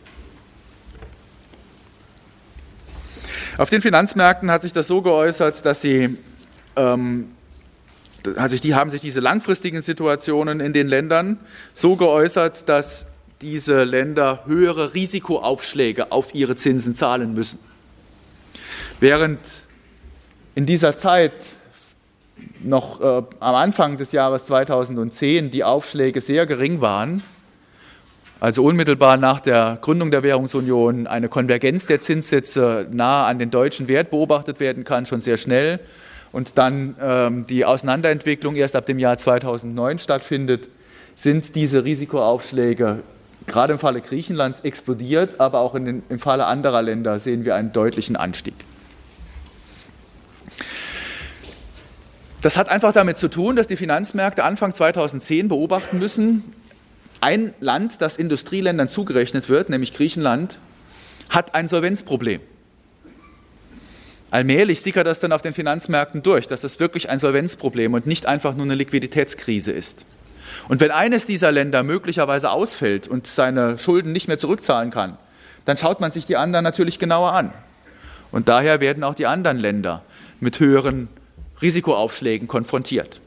[3.58, 6.18] Auf den Finanzmärkten hat sich das so geäußert, dass sie,
[6.76, 7.28] ähm,
[8.36, 11.38] also die haben sich diese langfristigen Situationen in den Ländern
[11.72, 13.06] so geäußert, dass
[13.42, 17.60] diese Länder höhere Risikoaufschläge auf ihre Zinsen zahlen müssen.
[19.00, 19.40] Während
[20.56, 21.34] in dieser Zeit
[22.64, 27.22] noch äh, am Anfang des Jahres 2010 die Aufschläge sehr gering waren,
[28.44, 33.88] also unmittelbar nach der Gründung der Währungsunion eine Konvergenz der Zinssätze nahe an den deutschen
[33.88, 35.80] Wert beobachtet werden kann, schon sehr schnell,
[36.34, 40.68] und dann ähm, die Auseinanderentwicklung erst ab dem Jahr 2009 stattfindet,
[41.16, 43.00] sind diese Risikoaufschläge
[43.48, 47.72] gerade im Falle Griechenlands explodiert, aber auch den, im Falle anderer Länder sehen wir einen
[47.72, 48.56] deutlichen Anstieg.
[52.42, 56.44] Das hat einfach damit zu tun, dass die Finanzmärkte Anfang 2010 beobachten müssen,
[57.24, 60.60] ein Land, das Industrieländern zugerechnet wird, nämlich Griechenland,
[61.30, 62.42] hat ein Solvenzproblem.
[64.30, 68.26] Allmählich sickert das dann auf den Finanzmärkten durch, dass das wirklich ein Solvenzproblem und nicht
[68.26, 70.06] einfach nur eine Liquiditätskrise ist.
[70.68, 75.18] Und wenn eines dieser Länder möglicherweise ausfällt und seine Schulden nicht mehr zurückzahlen kann,
[75.64, 77.54] dann schaut man sich die anderen natürlich genauer an.
[78.34, 80.04] Und daher werden auch die anderen Länder
[80.42, 81.08] mit höheren
[81.62, 83.22] Risikoaufschlägen konfrontiert.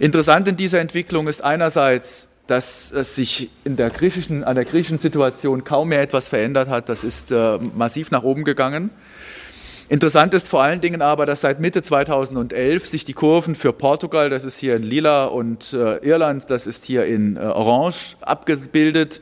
[0.00, 4.98] Interessant in dieser Entwicklung ist einerseits, dass es sich in der griechischen, an der griechischen
[4.98, 6.88] Situation kaum mehr etwas verändert hat.
[6.88, 8.90] Das ist äh, massiv nach oben gegangen.
[9.88, 14.30] Interessant ist vor allen Dingen aber, dass seit Mitte 2011 sich die Kurven für Portugal,
[14.30, 19.20] das ist hier in Lila, und äh, Irland, das ist hier in äh, Orange abgebildet,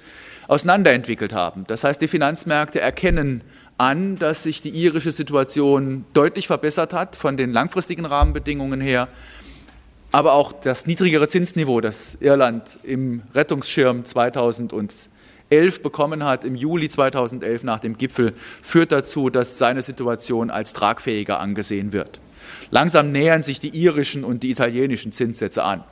[0.48, 1.64] auseinanderentwickelt haben.
[1.66, 3.42] Das heißt, die Finanzmärkte erkennen
[3.76, 9.08] an, dass sich die irische Situation deutlich verbessert hat von den langfristigen Rahmenbedingungen her,
[10.14, 15.08] aber auch das niedrigere Zinsniveau, das Irland im Rettungsschirm 2011
[15.82, 21.40] bekommen hat, im Juli 2011 nach dem Gipfel, führt dazu, dass seine Situation als tragfähiger
[21.40, 22.20] angesehen wird.
[22.70, 25.82] Langsam nähern sich die irischen und die italienischen Zinssätze an.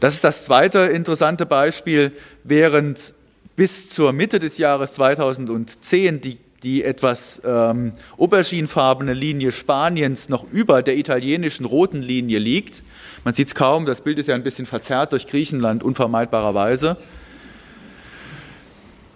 [0.00, 2.12] Das ist das zweite interessante Beispiel,
[2.44, 3.14] während
[3.56, 10.82] bis zur Mitte des Jahres 2010 die die etwas ähm, auberginefarbene Linie Spaniens noch über
[10.82, 12.82] der italienischen roten Linie liegt.
[13.24, 16.96] Man sieht es kaum, das Bild ist ja ein bisschen verzerrt durch Griechenland, unvermeidbarerweise.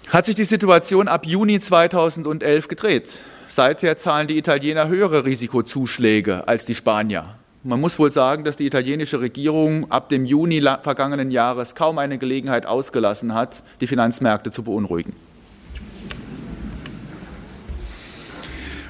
[0.08, 3.24] Hat sich die Situation ab Juni 2011 gedreht.
[3.48, 7.36] Seither zahlen die Italiener höhere Risikozuschläge als die Spanier.
[7.62, 12.18] Man muss wohl sagen, dass die italienische Regierung ab dem Juni vergangenen Jahres kaum eine
[12.18, 15.14] Gelegenheit ausgelassen hat, die Finanzmärkte zu beunruhigen.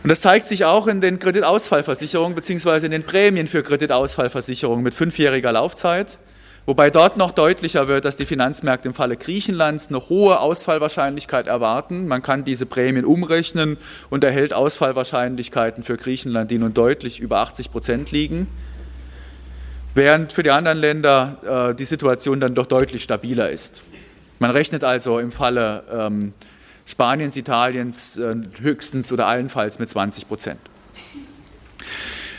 [0.05, 2.85] Und das zeigt sich auch in den Kreditausfallversicherungen bzw.
[2.85, 6.19] in den Prämien für Kreditausfallversicherungen mit fünfjähriger Laufzeit,
[6.67, 12.07] wobei dort noch deutlicher wird, dass die Finanzmärkte im Falle Griechenlands eine hohe Ausfallwahrscheinlichkeit erwarten.
[12.07, 13.79] Man kann diese Prämien umrechnen
[14.11, 18.47] und erhält Ausfallwahrscheinlichkeiten für Griechenland, die nun deutlich über 80 Prozent liegen,
[19.95, 23.83] während für die anderen Länder äh, die Situation dann doch deutlich stabiler ist.
[24.38, 26.35] Man rechnet also im Falle ähm,
[26.87, 30.61] Spaniens, Italiens äh, höchstens oder allenfalls mit 20 Prozent.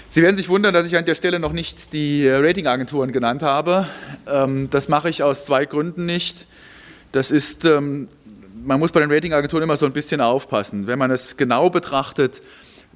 [0.07, 3.43] Sie werden sich wundern, dass ich an der Stelle noch nicht die äh, Ratingagenturen genannt
[3.43, 3.87] habe.
[4.27, 6.47] Ähm, das mache ich aus zwei Gründen nicht.
[7.11, 8.07] Das ist, ähm,
[8.63, 10.87] man muss bei den Ratingagenturen immer so ein bisschen aufpassen.
[10.87, 12.41] Wenn man es genau betrachtet,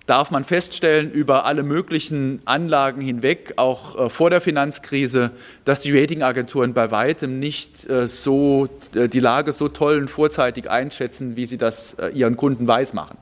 [0.09, 5.31] darf man feststellen über alle möglichen Anlagen hinweg, auch äh, vor der Finanzkrise,
[5.65, 10.69] dass die Ratingagenturen bei weitem nicht äh, so äh, die Lage so toll und vorzeitig
[10.69, 13.17] einschätzen, wie sie das äh, ihren Kunden weismachen.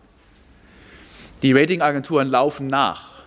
[1.41, 3.23] Die Ratingagenturen laufen nach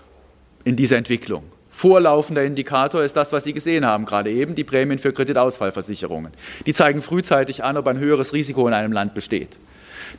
[0.64, 1.44] in dieser Entwicklung.
[1.70, 6.32] Vorlaufender Indikator ist das, was Sie gesehen haben, gerade eben, die Prämien für Kreditausfallversicherungen.
[6.66, 9.56] Die zeigen frühzeitig an, ob ein höheres Risiko in einem Land besteht.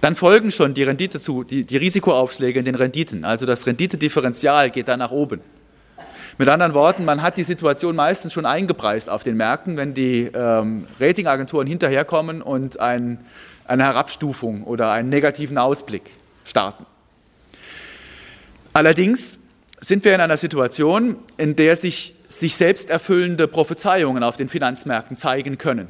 [0.01, 3.23] Dann folgen schon die Rendite zu, die, die Risikoaufschläge in den Renditen.
[3.23, 5.41] Also das Renditedifferenzial geht dann nach oben.
[6.39, 10.29] Mit anderen Worten, man hat die Situation meistens schon eingepreist auf den Märkten, wenn die
[10.33, 13.19] ähm, Ratingagenturen hinterherkommen und ein,
[13.65, 16.09] eine Herabstufung oder einen negativen Ausblick
[16.45, 16.87] starten.
[18.73, 19.37] Allerdings
[19.81, 25.17] sind wir in einer Situation, in der sich, sich selbst erfüllende Prophezeiungen auf den Finanzmärkten
[25.17, 25.89] zeigen können.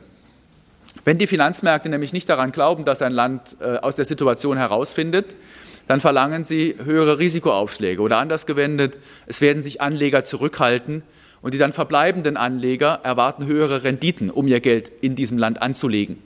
[1.04, 5.36] Wenn die Finanzmärkte nämlich nicht daran glauben, dass ein Land äh, aus der Situation herausfindet,
[5.88, 11.02] dann verlangen sie höhere Risikoaufschläge oder anders gewendet, es werden sich Anleger zurückhalten
[11.42, 16.18] und die dann verbleibenden Anleger erwarten höhere Renditen, um ihr Geld in diesem Land anzulegen.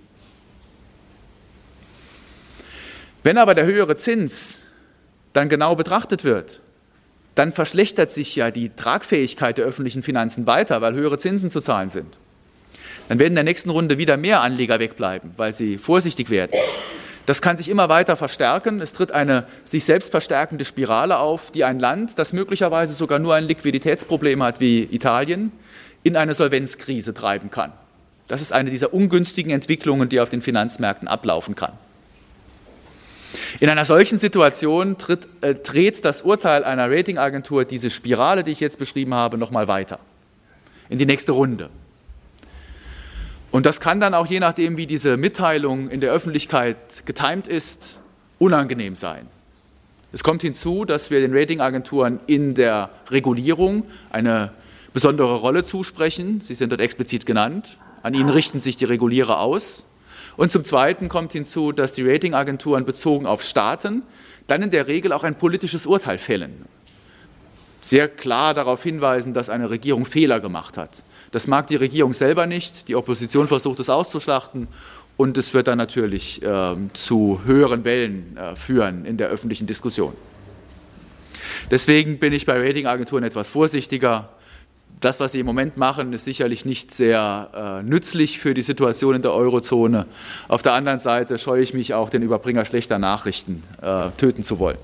[3.24, 4.62] Wenn aber der höhere Zins
[5.32, 6.60] dann genau betrachtet wird,
[7.34, 11.90] dann verschlechtert sich ja die Tragfähigkeit der öffentlichen Finanzen weiter, weil höhere Zinsen zu zahlen
[11.90, 12.18] sind
[13.08, 16.52] dann werden in der nächsten Runde wieder mehr Anleger wegbleiben, weil sie vorsichtig werden.
[17.26, 18.82] Das kann sich immer weiter verstärken.
[18.82, 23.34] Es tritt eine sich selbst verstärkende Spirale auf, die ein Land, das möglicherweise sogar nur
[23.34, 25.52] ein Liquiditätsproblem hat wie Italien,
[26.04, 27.74] in eine Solvenzkrise treiben kann.
[28.28, 31.74] Das ist eine dieser ungünstigen Entwicklungen, die auf den Finanzmärkten ablaufen kann.
[33.60, 38.60] In einer solchen Situation tritt, äh, dreht das Urteil einer Ratingagentur diese Spirale, die ich
[38.60, 40.00] jetzt beschrieben habe, nochmal weiter
[40.90, 41.70] in die nächste Runde.
[43.56, 48.00] Und das kann dann auch je nachdem, wie diese Mitteilung in der Öffentlichkeit getimt ist,
[48.38, 49.28] unangenehm sein.
[50.12, 54.52] Es kommt hinzu, dass wir den Ratingagenturen in der Regulierung eine
[54.92, 56.42] besondere Rolle zusprechen.
[56.42, 57.80] Sie sind dort explizit genannt.
[58.04, 59.86] An ihnen richten sich die Regulierer aus.
[60.36, 64.04] Und zum Zweiten kommt hinzu, dass die Ratingagenturen bezogen auf Staaten
[64.48, 66.66] dann in der Regel auch ein politisches Urteil fällen.
[67.80, 71.04] Sehr klar darauf hinweisen, dass eine Regierung Fehler gemacht hat.
[71.36, 72.88] Das mag die Regierung selber nicht.
[72.88, 74.70] Die Opposition versucht es auszuschlachten.
[75.18, 80.14] Und es wird dann natürlich äh, zu höheren Wellen äh, führen in der öffentlichen Diskussion.
[81.70, 84.30] Deswegen bin ich bei Ratingagenturen etwas vorsichtiger.
[85.02, 89.16] Das, was sie im Moment machen, ist sicherlich nicht sehr äh, nützlich für die Situation
[89.16, 90.06] in der Eurozone.
[90.48, 94.58] Auf der anderen Seite scheue ich mich auch, den Überbringer schlechter Nachrichten äh, töten zu
[94.58, 94.78] wollen.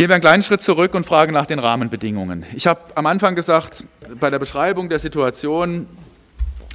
[0.00, 2.46] Gehen wir einen kleinen Schritt zurück und fragen nach den Rahmenbedingungen.
[2.56, 3.84] Ich habe am Anfang gesagt,
[4.18, 5.86] bei der Beschreibung der Situation,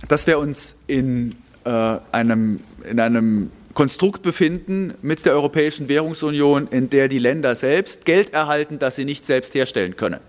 [0.07, 1.33] dass wir uns in,
[1.63, 8.05] äh, einem, in einem Konstrukt befinden mit der Europäischen Währungsunion, in der die Länder selbst
[8.05, 10.19] Geld erhalten, das sie nicht selbst herstellen können.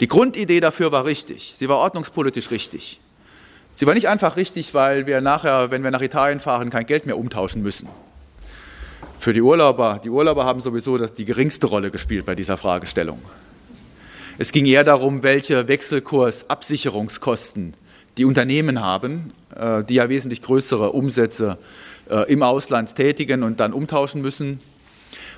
[0.00, 1.52] Die Grundidee dafür war richtig.
[1.58, 2.98] Sie war ordnungspolitisch richtig.
[3.74, 7.04] Sie war nicht einfach richtig, weil wir nachher, wenn wir nach Italien fahren, kein Geld
[7.04, 7.90] mehr umtauschen müssen
[9.18, 13.20] für die Urlauber, die Urlauber haben sowieso das, die geringste Rolle gespielt bei dieser Fragestellung.
[14.38, 17.74] Es ging eher darum, welche Wechselkursabsicherungskosten
[18.18, 21.58] die Unternehmen haben, äh, die ja wesentlich größere Umsätze
[22.10, 24.60] äh, im Ausland tätigen und dann umtauschen müssen.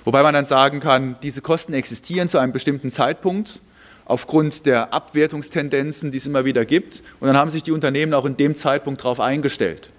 [0.05, 3.61] Wobei man dann sagen kann, diese Kosten existieren zu einem bestimmten Zeitpunkt
[4.05, 7.03] aufgrund der Abwertungstendenzen, die es immer wieder gibt.
[7.21, 9.91] Und dann haben sich die Unternehmen auch in dem Zeitpunkt darauf eingestellt.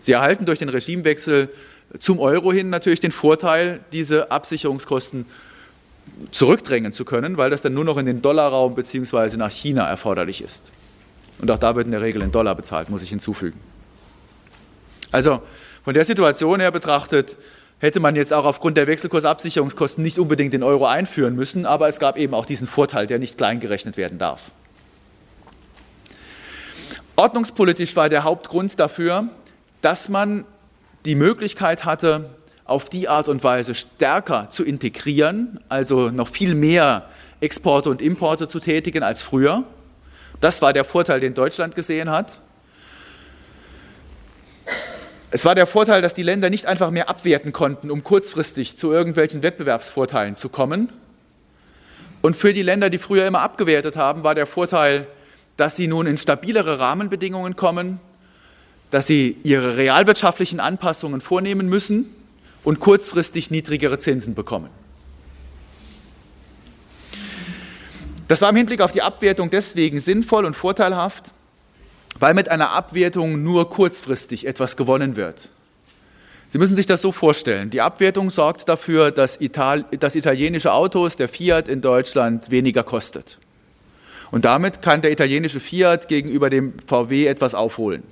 [0.00, 1.50] Sie erhalten durch den Regimewechsel
[1.98, 5.26] zum Euro hin natürlich den Vorteil, diese Absicherungskosten
[6.32, 9.36] zurückdrängen zu können, weil das dann nur noch in den Dollarraum bzw.
[9.36, 10.70] nach China erforderlich ist.
[11.40, 13.58] Und auch da wird in der Regel in Dollar bezahlt, muss ich hinzufügen.
[15.10, 15.42] Also
[15.84, 17.36] von der Situation her betrachtet,
[17.78, 21.98] hätte man jetzt auch aufgrund der Wechselkursabsicherungskosten nicht unbedingt den Euro einführen müssen, aber es
[21.98, 24.52] gab eben auch diesen Vorteil, der nicht kleingerechnet werden darf.
[27.16, 29.28] Ordnungspolitisch war der Hauptgrund dafür,
[29.82, 30.44] dass man
[31.04, 32.30] die Möglichkeit hatte,
[32.64, 37.08] auf die Art und Weise stärker zu integrieren, also noch viel mehr
[37.40, 39.64] Exporte und Importe zu tätigen als früher.
[40.40, 42.40] Das war der Vorteil, den Deutschland gesehen hat.
[45.30, 48.92] Es war der Vorteil, dass die Länder nicht einfach mehr abwerten konnten, um kurzfristig zu
[48.92, 50.92] irgendwelchen Wettbewerbsvorteilen zu kommen.
[52.22, 55.06] Und für die Länder, die früher immer abgewertet haben, war der Vorteil,
[55.56, 58.00] dass sie nun in stabilere Rahmenbedingungen kommen,
[58.94, 62.14] dass sie ihre realwirtschaftlichen Anpassungen vornehmen müssen
[62.62, 64.68] und kurzfristig niedrigere Zinsen bekommen.
[68.28, 71.32] Das war im Hinblick auf die Abwertung deswegen sinnvoll und vorteilhaft,
[72.20, 75.50] weil mit einer Abwertung nur kurzfristig etwas gewonnen wird.
[76.46, 77.70] Sie müssen sich das so vorstellen.
[77.70, 83.38] Die Abwertung sorgt dafür, dass, Ital dass italienische Autos, der Fiat in Deutschland, weniger kostet.
[84.30, 88.04] Und damit kann der italienische Fiat gegenüber dem VW etwas aufholen.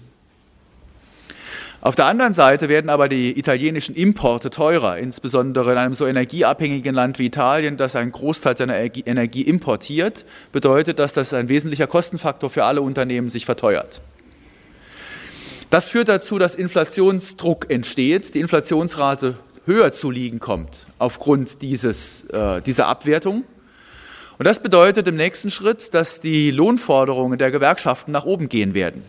[1.82, 6.94] Auf der anderen Seite werden aber die italienischen Importe teurer, insbesondere in einem so energieabhängigen
[6.94, 12.50] Land wie Italien, das einen Großteil seiner Energie importiert, bedeutet, dass das ein wesentlicher Kostenfaktor
[12.50, 14.00] für alle Unternehmen sich verteuert.
[15.70, 19.34] Das führt dazu, dass Inflationsdruck entsteht, die Inflationsrate
[19.66, 23.42] höher zu liegen kommt aufgrund dieses, äh, dieser Abwertung.
[24.38, 29.02] Und das bedeutet im nächsten Schritt, dass die Lohnforderungen der Gewerkschaften nach oben gehen werden.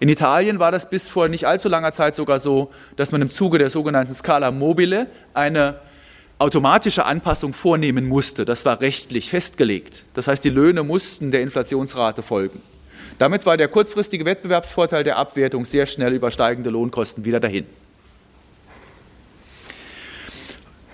[0.00, 3.30] In Italien war das bis vor nicht allzu langer Zeit sogar so, dass man im
[3.30, 5.76] Zuge der sogenannten Scala Mobile eine
[6.38, 8.44] automatische Anpassung vornehmen musste.
[8.44, 10.04] Das war rechtlich festgelegt.
[10.14, 12.60] Das heißt, die Löhne mussten der Inflationsrate folgen.
[13.18, 17.64] Damit war der kurzfristige Wettbewerbsvorteil der Abwertung sehr schnell über steigende Lohnkosten wieder dahin.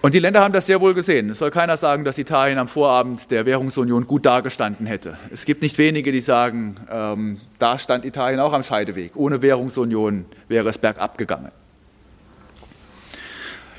[0.03, 1.31] Und die Länder haben das sehr wohl gesehen.
[1.31, 5.17] Es soll keiner sagen, dass Italien am Vorabend der Währungsunion gut dagestanden hätte.
[5.31, 9.13] Es gibt nicht wenige, die sagen, ähm, da stand Italien auch am Scheideweg.
[9.15, 11.53] Ohne Währungsunion wäre es bergab gegangen.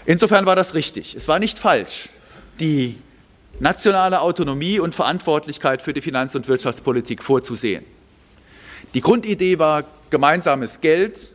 [0.06, 1.14] Insofern war das richtig.
[1.14, 2.08] Es war nicht falsch,
[2.62, 2.96] die
[3.60, 7.84] nationale Autonomie und Verantwortlichkeit für die Finanz- und Wirtschaftspolitik vorzusehen.
[8.94, 11.33] Die Grundidee war gemeinsames Geld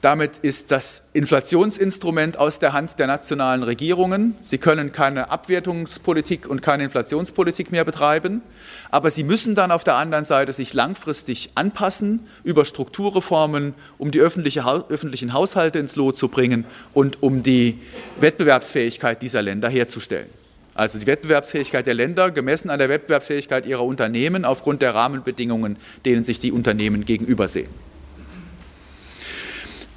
[0.00, 4.36] damit ist das Inflationsinstrument aus der Hand der nationalen Regierungen.
[4.42, 8.42] Sie können keine Abwertungspolitik und keine Inflationspolitik mehr betreiben,
[8.90, 14.20] aber sie müssen dann auf der anderen Seite sich langfristig anpassen über Strukturreformen, um die
[14.20, 17.80] öffentliche, öffentlichen Haushalte ins Lot zu bringen und um die
[18.20, 20.28] Wettbewerbsfähigkeit dieser Länder herzustellen.
[20.74, 26.22] Also die Wettbewerbsfähigkeit der Länder gemessen an der Wettbewerbsfähigkeit ihrer Unternehmen aufgrund der Rahmenbedingungen, denen
[26.22, 27.87] sich die Unternehmen gegenübersehen.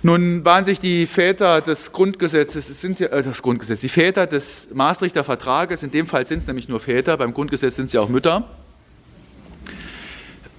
[0.03, 4.25] Nun waren sich die Väter des Grundgesetzes, es sind ja, äh, das Grundgesetz, die Väter
[4.25, 7.93] des Maastrichter Vertrages, in dem Fall sind es nämlich nur Väter, beim Grundgesetz sind es
[7.93, 8.47] ja auch Mütter,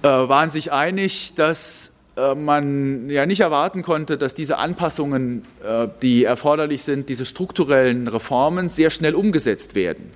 [0.01, 5.89] äh, waren sich einig, dass äh, man ja nicht erwarten konnte, dass diese Anpassungen, äh,
[6.01, 10.11] die erforderlich sind, diese strukturellen Reformen sehr schnell umgesetzt werden.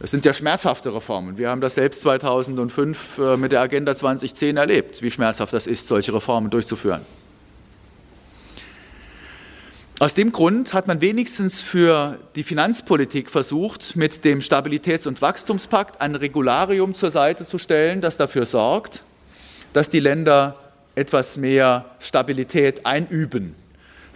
[0.00, 1.36] Es sind ja schmerzhafte Reformen.
[1.36, 5.86] Wir haben das selbst 2005 äh, mit der Agenda 2010 erlebt, wie schmerzhaft das ist,
[5.86, 7.02] solche Reformen durchzuführen.
[10.02, 16.00] Aus dem Grund hat man wenigstens für die Finanzpolitik versucht, mit dem Stabilitäts- und Wachstumspakt
[16.00, 19.04] ein Regularium zur Seite zu stellen, das dafür sorgt,
[19.72, 20.56] dass die Länder
[20.96, 23.54] etwas mehr Stabilität einüben,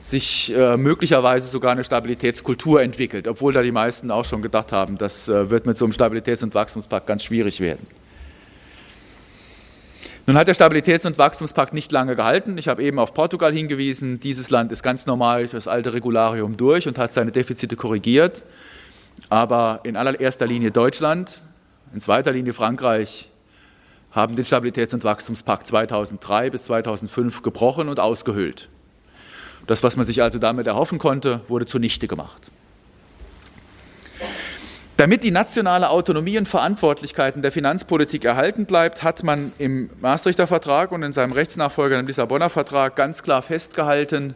[0.00, 4.98] sich äh, möglicherweise sogar eine Stabilitätskultur entwickelt, obwohl da die meisten auch schon gedacht haben,
[4.98, 7.86] das äh, wird mit so einem Stabilitäts- und Wachstumspakt ganz schwierig werden.
[10.28, 12.58] Nun hat der Stabilitäts- und Wachstumspakt nicht lange gehalten.
[12.58, 14.18] Ich habe eben auf Portugal hingewiesen.
[14.18, 18.44] Dieses Land ist ganz normal das alte Regularium durch und hat seine Defizite korrigiert.
[19.28, 21.42] Aber in allererster Linie Deutschland,
[21.94, 23.30] in zweiter Linie Frankreich
[24.10, 28.68] haben den Stabilitäts- und Wachstumspakt 2003 bis 2005 gebrochen und ausgehöhlt.
[29.68, 32.50] Das, was man sich also damit erhoffen konnte, wurde zunichte gemacht.
[34.96, 40.90] Damit die nationale Autonomie und Verantwortlichkeiten der Finanzpolitik erhalten bleibt, hat man im Maastrichter Vertrag
[40.90, 44.34] und in seinem Rechtsnachfolger im Lissabonner Vertrag ganz klar festgehalten,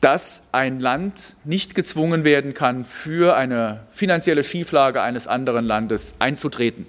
[0.00, 6.84] dass ein Land nicht gezwungen werden kann, für eine finanzielle Schieflage eines anderen Landes einzutreten.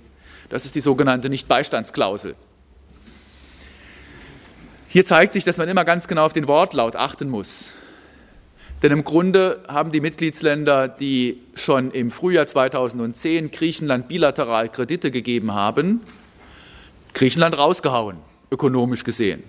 [0.50, 2.34] Das ist die sogenannte Nichtbeistandsklausel.
[4.88, 7.74] Hier zeigt sich, dass man immer ganz genau auf den Wortlaut achten muss.
[8.84, 15.56] Denn im Grunde haben die Mitgliedsländer, die schon im Frühjahr 2010 Griechenland bilateral Kredite gegeben
[15.56, 16.02] haben,
[17.14, 18.18] Griechenland rausgehauen,
[18.52, 19.42] ökonomisch gesehen.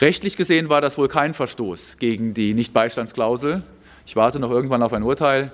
[0.00, 3.62] Rechtlich gesehen war das wohl kein Verstoß gegen die Nichtbeistandsklausel.
[4.06, 5.52] Ich warte noch irgendwann auf ein Urteil,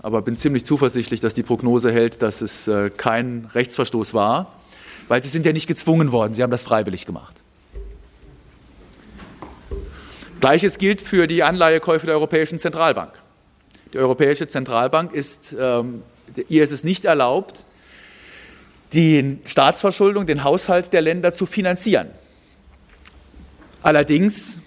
[0.00, 4.52] aber bin ziemlich zuversichtlich, dass die Prognose hält, dass es äh, kein Rechtsverstoß war,
[5.08, 7.36] weil sie sind ja nicht gezwungen worden, sie haben das freiwillig gemacht.
[10.40, 13.12] Gleiches gilt für die Anleihekäufe der Europäischen Zentralbank.
[13.92, 16.02] Die Europäische Zentralbank ist, ähm,
[16.48, 17.64] ihr ist es nicht erlaubt,
[18.92, 22.10] die Staatsverschuldung, den Haushalt der Länder zu finanzieren.
[23.82, 24.60] Allerdings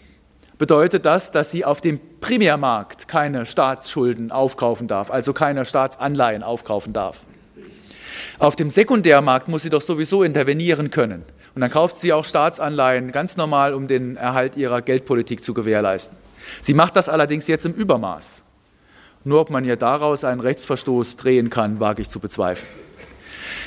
[0.57, 6.93] bedeutet das, dass sie auf dem Primärmarkt keine Staatsschulden aufkaufen darf, also keine Staatsanleihen aufkaufen
[6.93, 7.21] darf.
[8.39, 11.23] Auf dem Sekundärmarkt muss sie doch sowieso intervenieren können.
[11.53, 16.17] Und dann kauft sie auch Staatsanleihen ganz normal, um den Erhalt ihrer Geldpolitik zu gewährleisten.
[16.61, 18.43] Sie macht das allerdings jetzt im Übermaß.
[19.23, 22.67] Nur ob man ihr daraus einen Rechtsverstoß drehen kann, wage ich zu bezweifeln.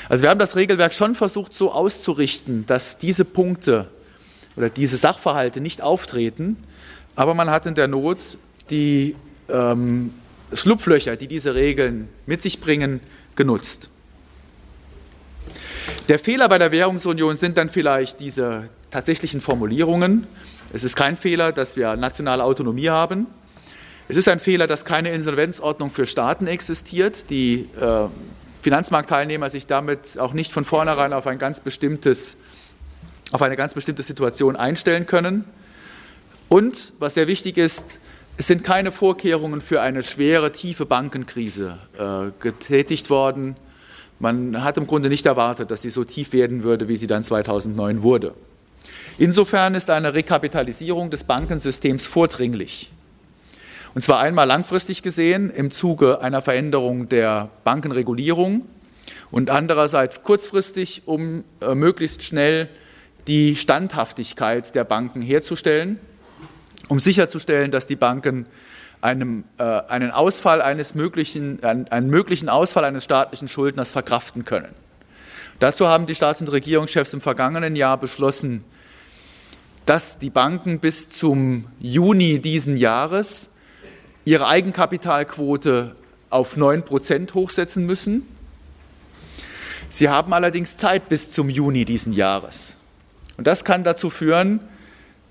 [0.09, 3.87] Also wir haben das Regelwerk schon versucht so auszurichten, dass diese Punkte
[4.55, 6.57] oder diese Sachverhalte nicht auftreten,
[7.15, 8.19] aber man hat in der Not
[8.69, 9.15] die
[9.49, 10.13] ähm,
[10.53, 12.99] Schlupflöcher, die diese Regeln mit sich bringen,
[13.35, 13.89] genutzt.
[16.07, 20.27] Der Fehler bei der Währungsunion sind dann vielleicht diese tatsächlichen Formulierungen.
[20.73, 23.27] Es ist kein Fehler, dass wir nationale Autonomie haben.
[24.07, 27.29] Es ist ein Fehler, dass keine Insolvenzordnung für Staaten existiert.
[27.29, 28.07] Die äh,
[28.61, 32.37] Finanzmarktteilnehmer sich damit auch nicht von vornherein auf ein ganz bestimmtes,
[33.31, 35.45] auf eine ganz bestimmte Situation einstellen können.
[36.49, 37.99] Und was sehr wichtig ist,
[38.37, 43.55] es sind keine Vorkehrungen für eine schwere, tiefe Bankenkrise äh, getätigt worden.
[44.19, 47.23] Man hat im Grunde nicht erwartet, dass sie so tief werden würde, wie sie dann
[47.23, 48.33] 2009 wurde.
[49.17, 52.91] Insofern ist eine Rekapitalisierung des Bankensystems vordringlich.
[53.93, 58.63] Und zwar einmal langfristig gesehen im Zuge einer Veränderung der Bankenregulierung
[59.31, 62.69] und andererseits kurzfristig, um äh, möglichst schnell
[63.27, 65.99] die Standhaftigkeit der Banken herzustellen,
[66.89, 68.45] um sicherzustellen, dass die Banken
[69.05, 74.73] einem, äh, einen Ausfall eines möglichen, einen, einen möglichen Ausfall eines staatlichen Schuldners verkraften können.
[75.59, 78.65] Dazu haben die Staats- und Regierungschefs im vergangenen Jahr beschlossen,
[79.85, 83.51] dass die Banken bis zum Juni diesen Jahres
[84.25, 85.95] ihre Eigenkapitalquote
[86.31, 88.23] auf 9 Prozent hochsetzen müssen.
[89.87, 92.77] Sie haben allerdings Zeit bis zum Juni diesen Jahres.
[93.37, 94.61] Und das kann dazu führen,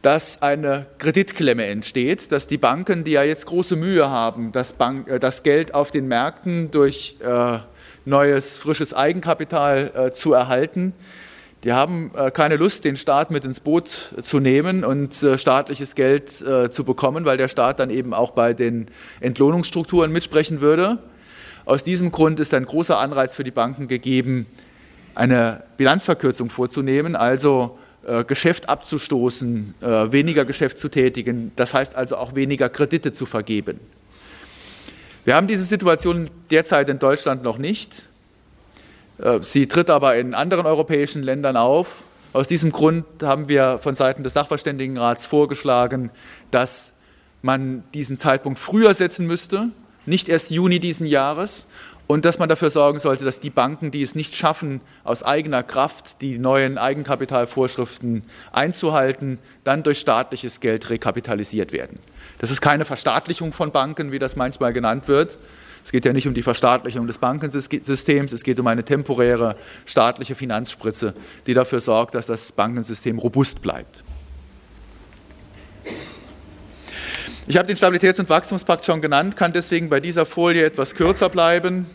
[0.04, 5.08] dass eine Kreditklemme entsteht, dass die Banken, die ja jetzt große Mühe haben, das, Bank,
[5.08, 7.58] äh, das Geld auf den Märkten durch äh,
[8.04, 10.92] neues, frisches Eigenkapital äh, zu erhalten,
[11.64, 15.94] die haben äh, keine Lust, den Staat mit ins Boot zu nehmen und äh, staatliches
[15.94, 18.88] Geld äh, zu bekommen, weil der Staat dann eben auch bei den
[19.20, 20.98] Entlohnungsstrukturen mitsprechen würde.
[21.64, 24.48] Aus diesem Grund ist ein großer Anreiz für die Banken gegeben,
[25.14, 27.78] eine Bilanzverkürzung vorzunehmen, also
[28.26, 33.80] Geschäft abzustoßen, weniger Geschäft zu tätigen, das heißt also auch weniger Kredite zu vergeben.
[35.24, 38.04] Wir haben diese Situation derzeit in Deutschland noch nicht.
[39.18, 42.02] Äh, sie tritt aber in anderen europäischen Ländern auf.
[42.34, 46.10] Aus diesem Grund haben wir von Seiten des Sachverständigenrats vorgeschlagen,
[46.50, 46.92] dass
[47.40, 49.70] man diesen Zeitpunkt früher setzen müsste,
[50.04, 51.68] nicht erst Juni diesen Jahres,
[52.06, 55.62] und dass man dafür sorgen sollte, dass die Banken, die es nicht schaffen, aus eigener
[55.62, 61.98] Kraft die neuen Eigenkapitalvorschriften einzuhalten, dann durch staatliches Geld rekapitalisiert werden.
[62.38, 65.38] Das ist keine Verstaatlichung von Banken, wie das manchmal genannt wird,
[65.84, 70.34] es geht ja nicht um die Verstaatlichung des Bankensystems, es geht um eine temporäre staatliche
[70.34, 71.14] Finanzspritze,
[71.46, 74.02] die dafür sorgt, dass das Bankensystem robust bleibt.
[77.46, 81.28] Ich habe den Stabilitäts- und Wachstumspakt schon genannt, kann deswegen bei dieser Folie etwas kürzer
[81.28, 81.86] bleiben.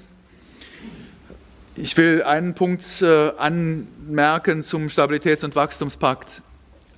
[1.75, 6.43] Ich will einen Punkt äh, anmerken zum Stabilitäts- und Wachstumspakt.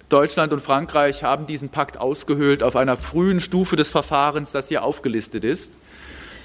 [0.10, 4.84] Deutschland und Frankreich haben diesen Pakt ausgehöhlt auf einer frühen Stufe des Verfahrens, das hier
[4.84, 5.74] aufgelistet ist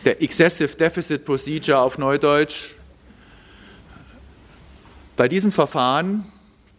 [0.07, 2.75] der Excessive Deficit Procedure auf Neudeutsch.
[5.17, 6.25] Bei diesem Verfahren,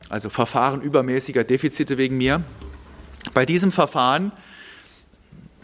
[0.07, 2.41] also Verfahren übermäßiger Defizite wegen mir,
[3.33, 4.31] bei diesem Verfahren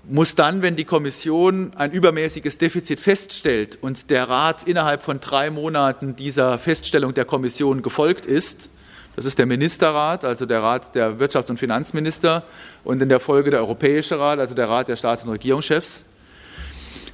[0.05, 5.49] muss dann, wenn die Kommission ein übermäßiges Defizit feststellt und der Rat innerhalb von drei
[5.49, 8.69] Monaten dieser Feststellung der Kommission gefolgt ist,
[9.15, 12.43] das ist der Ministerrat, also der Rat der Wirtschafts- und Finanzminister
[12.83, 16.03] und in der Folge der Europäische Rat, also der Rat der Staats- und Regierungschefs,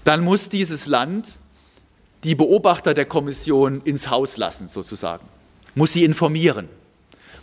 [0.04, 1.40] dann muss dieses Land
[2.24, 5.26] die Beobachter der Kommission ins Haus lassen, sozusagen,
[5.76, 6.70] muss sie informieren,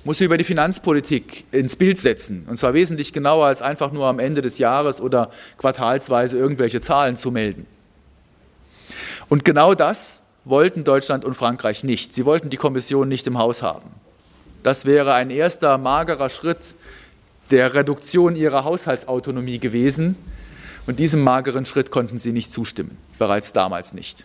[0.07, 2.47] muss sie über die Finanzpolitik ins Bild setzen.
[2.49, 7.17] Und zwar wesentlich genauer als einfach nur am Ende des Jahres oder quartalsweise irgendwelche Zahlen
[7.17, 7.67] zu melden.
[9.29, 12.15] Und genau das wollten Deutschland und Frankreich nicht.
[12.15, 13.91] Sie wollten die Kommission nicht im Haus haben.
[14.63, 16.77] Das wäre ein erster magerer Schritt
[17.51, 20.15] der Reduktion ihrer Haushaltsautonomie gewesen.
[20.87, 24.25] Und diesem mageren Schritt konnten sie nicht zustimmen, bereits damals nicht.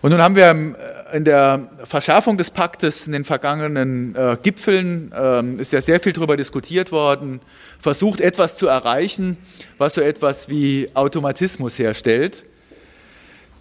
[0.00, 5.12] Und nun haben wir äh, in der Verschärfung des Paktes in den vergangenen äh, Gipfeln,
[5.12, 7.40] äh, ist ja sehr viel darüber diskutiert worden,
[7.78, 9.36] versucht etwas zu erreichen,
[9.78, 12.44] was so etwas wie Automatismus herstellt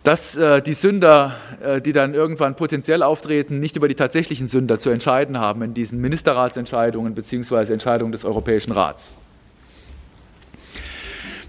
[0.04, 4.80] dass äh, die Sünder, äh, die dann irgendwann potenziell auftreten, nicht über die tatsächlichen Sünder
[4.80, 7.74] zu entscheiden haben in diesen Ministerratsentscheidungen bzw.
[7.74, 9.18] Entscheidungen des Europäischen Rats.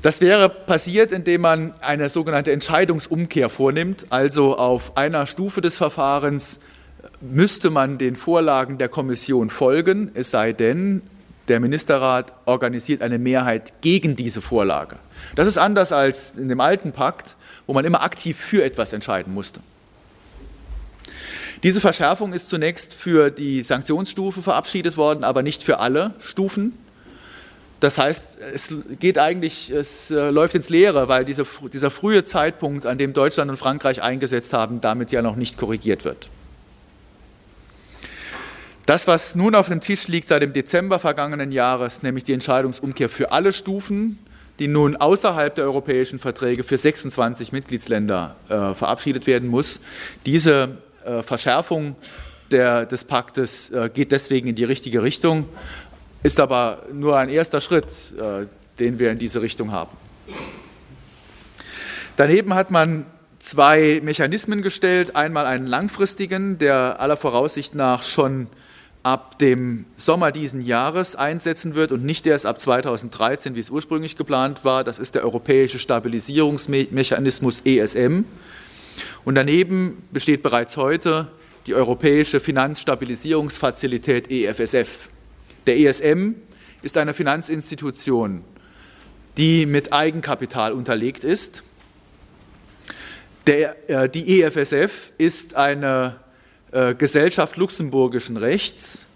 [0.03, 6.61] Das wäre passiert, indem man eine sogenannte Entscheidungsumkehr vornimmt, also auf einer Stufe des Verfahrens
[7.21, 11.03] müsste man den Vorlagen der Kommission folgen, es sei denn,
[11.49, 14.97] der Ministerrat organisiert eine Mehrheit gegen diese Vorlage.
[15.35, 17.37] Das ist anders als in dem alten Pakt,
[17.67, 19.61] wo man immer aktiv für etwas entscheiden musste.
[21.63, 26.73] Diese Verschärfung ist zunächst für die Sanktionsstufe verabschiedet worden, aber nicht für alle Stufen.
[27.81, 32.85] Das heißt, es geht eigentlich, es äh, läuft ins Leere, weil diese, dieser frühe Zeitpunkt,
[32.85, 36.29] an dem Deutschland und Frankreich eingesetzt haben, damit ja noch nicht korrigiert wird.
[38.85, 43.09] Das, was nun auf dem Tisch liegt seit dem Dezember vergangenen Jahres, nämlich die Entscheidungsumkehr
[43.09, 44.19] für alle Stufen,
[44.59, 49.81] die nun außerhalb der europäischen Verträge für 26 Mitgliedsländer äh, verabschiedet werden muss.
[50.27, 50.77] Diese
[51.07, 51.97] äh, Verschärfung
[52.51, 55.47] der, des Paktes äh, geht deswegen in die richtige Richtung,
[56.23, 57.87] ist aber nur ein erster Schritt,
[58.19, 58.47] äh,
[58.79, 59.97] den wir in diese Richtung haben.
[62.17, 63.07] Daneben hat man
[63.39, 65.17] zwei Mechanismen gestellt.
[65.17, 68.49] Einmal einen langfristigen, der aller Voraussicht nach schon
[69.03, 74.17] ab dem Sommer diesen Jahres einsetzen wird und nicht erst ab 2013, wie es ursprünglich
[74.17, 74.85] geplant war.
[74.85, 78.25] Das ist der Europäische Stabilisierungsmechanismus ESM.
[79.25, 81.29] Und daneben besteht bereits heute
[81.67, 85.09] die Europäische Finanzstabilisierungsfazilität EFSF.
[85.71, 86.35] Der ESM
[86.83, 88.43] ist eine Finanzinstitution,
[89.37, 91.63] die mit Eigenkapital unterlegt ist.
[93.47, 96.17] Der, äh, die EFSF ist eine
[96.73, 99.07] äh, Gesellschaft luxemburgischen Rechts,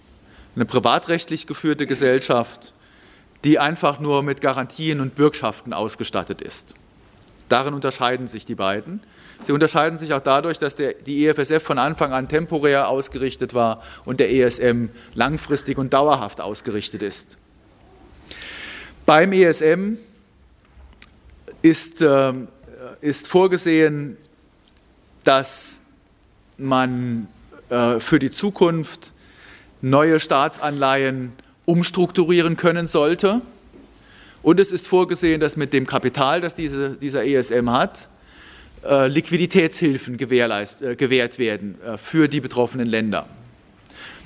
[0.54, 2.72] eine privatrechtlich geführte Gesellschaft,
[3.42, 6.76] die einfach nur mit Garantien und Bürgschaften ausgestattet ist.
[7.48, 9.00] Darin unterscheiden sich die beiden.
[9.44, 13.82] Sie unterscheiden sich auch dadurch, dass der, die EFSF von Anfang an temporär ausgerichtet war
[14.04, 17.38] und der ESM langfristig und dauerhaft ausgerichtet ist.
[19.06, 19.98] Beim ESM
[21.60, 22.32] ist, äh,
[23.00, 24.16] ist vorgesehen,
[25.24, 25.80] dass
[26.56, 27.28] man
[27.68, 29.12] äh, für die Zukunft
[29.82, 31.32] neue Staatsanleihen
[31.66, 33.42] umstrukturieren können sollte.
[34.42, 38.08] Und es ist vorgesehen, dass mit dem Kapital, das diese, dieser ESM hat,
[38.84, 43.26] äh, Liquiditätshilfen äh, gewährt werden für die betroffenen Länder.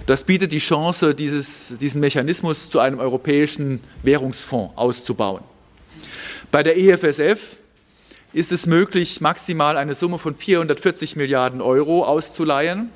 [0.07, 5.43] Das bietet die Chance, dieses, diesen Mechanismus zu einem europäischen Währungsfonds auszubauen.
[6.51, 7.59] Bei der EFSF
[8.33, 12.91] ist es möglich, maximal eine Summe von 440 Milliarden Euro auszuleihen.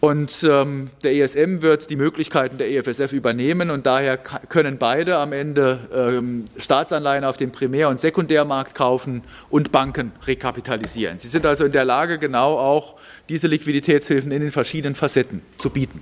[0.00, 5.34] Und ähm, der ESM wird die Möglichkeiten der EFSF übernehmen und daher können beide am
[5.34, 11.18] Ende ähm, Staatsanleihen auf dem Primär- und Sekundärmarkt kaufen und Banken rekapitalisieren.
[11.18, 12.96] Sie sind also in der Lage, genau auch
[13.28, 16.00] diese Liquiditätshilfen in den verschiedenen Facetten zu bieten.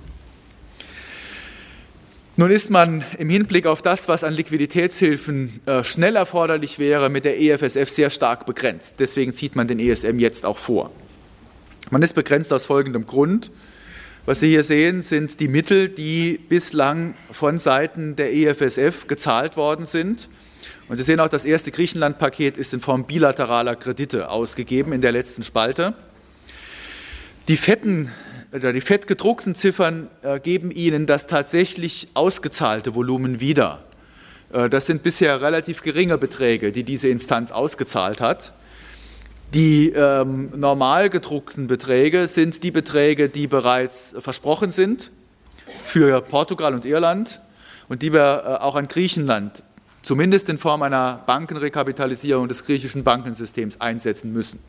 [2.37, 7.25] Nun ist man im Hinblick auf das, was an Liquiditätshilfen äh, schnell erforderlich wäre, mit
[7.25, 8.95] der EFSF sehr stark begrenzt.
[8.99, 10.89] Deswegen zieht man den ESM jetzt auch vor.
[11.89, 13.51] Man ist begrenzt aus folgendem Grund.
[14.29, 19.87] Was Sie hier sehen, sind die Mittel, die bislang von Seiten der EFSF gezahlt worden
[19.87, 20.29] sind.
[20.87, 25.13] Und Sie sehen auch, das erste Griechenland-Paket ist in Form bilateraler Kredite ausgegeben in der
[25.13, 25.95] letzten Spalte.
[27.47, 28.11] Die fetten
[28.53, 33.83] oder die fett gedruckten Ziffern äh, geben Ihnen das tatsächlich ausgezahlte Volumen wieder.
[34.53, 38.53] Äh, das sind bisher relativ geringe Beträge, die diese Instanz ausgezahlt hat.
[39.53, 45.11] Die ähm, normal gedruckten Beträge sind die Beträge, die bereits versprochen sind
[45.83, 47.41] für Portugal und Irland
[47.87, 49.63] und die wir äh, auch an Griechenland
[50.01, 54.59] zumindest in Form einer Bankenrekapitalisierung des griechischen Bankensystems einsetzen müssen.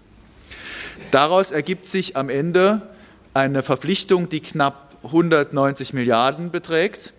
[1.10, 2.82] Daraus ergibt sich am Ende
[3.34, 7.12] eine Verpflichtung, die knapp 190 Milliarden beträgt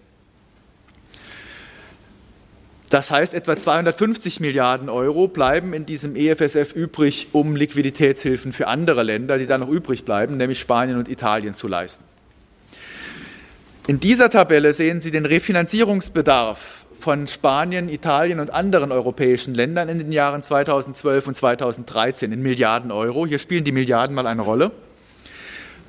[2.91, 9.03] das heißt, etwa 250 Milliarden Euro bleiben in diesem EFSF übrig, um Liquiditätshilfen für andere
[9.03, 12.03] Länder, die da noch übrig bleiben, nämlich Spanien und Italien, zu leisten.
[13.87, 19.97] In dieser Tabelle sehen Sie den Refinanzierungsbedarf von Spanien, Italien und anderen europäischen Ländern in
[19.97, 23.25] den Jahren 2012 und 2013 in Milliarden Euro.
[23.25, 24.71] Hier spielen die Milliarden mal eine Rolle.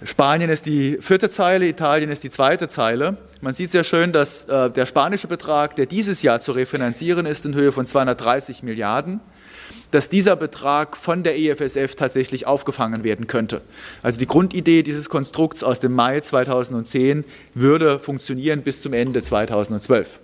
[0.05, 3.17] Spanien ist die vierte Zeile, Italien ist die zweite Zeile.
[3.41, 7.47] Man sieht sehr schön, dass äh, der spanische Betrag, der dieses Jahr zu refinanzieren ist,
[7.47, 9.21] in Höhe von 230 Milliarden,
[9.91, 13.61] dass dieser Betrag von der EFSF tatsächlich aufgefangen werden könnte.
[14.03, 17.25] Also die Grundidee dieses Konstrukts aus dem Mai 2010
[17.55, 20.21] würde funktionieren bis zum Ende 2012.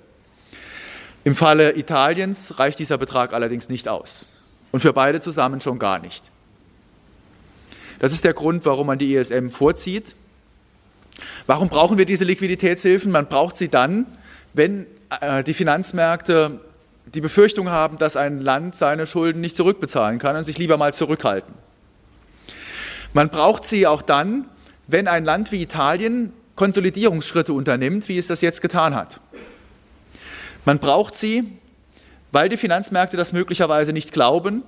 [1.24, 4.28] Im Falle Italiens reicht dieser Betrag allerdings nicht aus
[4.72, 6.30] und für beide zusammen schon gar nicht.
[7.98, 10.14] Das ist der Grund, warum man die ESM vorzieht.
[11.46, 13.10] Warum brauchen wir diese Liquiditätshilfen?
[13.10, 14.06] Man braucht sie dann,
[14.54, 14.86] wenn
[15.20, 16.60] äh, die Finanzmärkte
[17.06, 20.92] die Befürchtung haben, dass ein Land seine Schulden nicht zurückbezahlen kann und sich lieber mal
[20.94, 21.54] zurückhalten.
[23.14, 24.44] Man braucht sie auch dann,
[24.86, 29.20] wenn ein Land wie Italien Konsolidierungsschritte unternimmt, wie es das jetzt getan hat.
[30.64, 31.44] Man braucht sie,
[32.30, 34.62] weil die Finanzmärkte das möglicherweise nicht glauben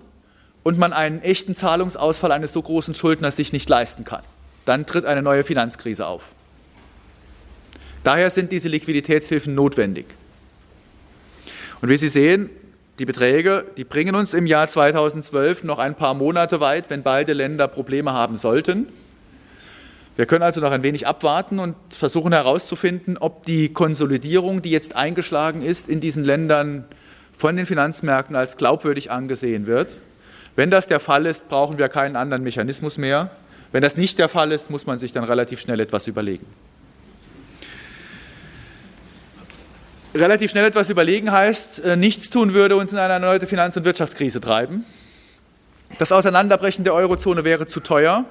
[0.63, 4.23] und man einen echten Zahlungsausfall eines so großen Schuldners sich nicht leisten kann.
[4.65, 6.23] Dann tritt eine neue Finanzkrise auf.
[8.05, 10.07] Daher sind diese Liquiditätshilfen notwendig.
[11.81, 12.51] Und wie Sie sehen,
[12.99, 17.33] die Beträge, die bringen uns im Jahr 2012 noch ein paar Monate weit, wenn beide
[17.33, 18.89] Länder Probleme haben sollten.
[20.17, 24.97] Wir können also noch ein wenig abwarten und versuchen herauszufinden, ob die Konsolidierung, die jetzt
[24.97, 26.85] eingeschlagen ist, in diesen Ländern
[27.39, 30.01] von den Finanzmärkten als glaubwürdig angesehen wird.
[30.57, 33.31] Wenn das der Fall ist, brauchen wir keinen anderen Mechanismus mehr.
[33.73, 36.47] Wenn das nicht der Fall ist, muss man sich dann relativ schnell etwas überlegen.
[40.13, 43.85] Relativ schnell etwas überlegen heißt, äh, nichts tun würde uns in eine erneute Finanz- und
[43.85, 44.85] Wirtschaftskrise treiben.
[46.01, 48.25] Das Auseinanderbrechen der Eurozone wäre zu teuer.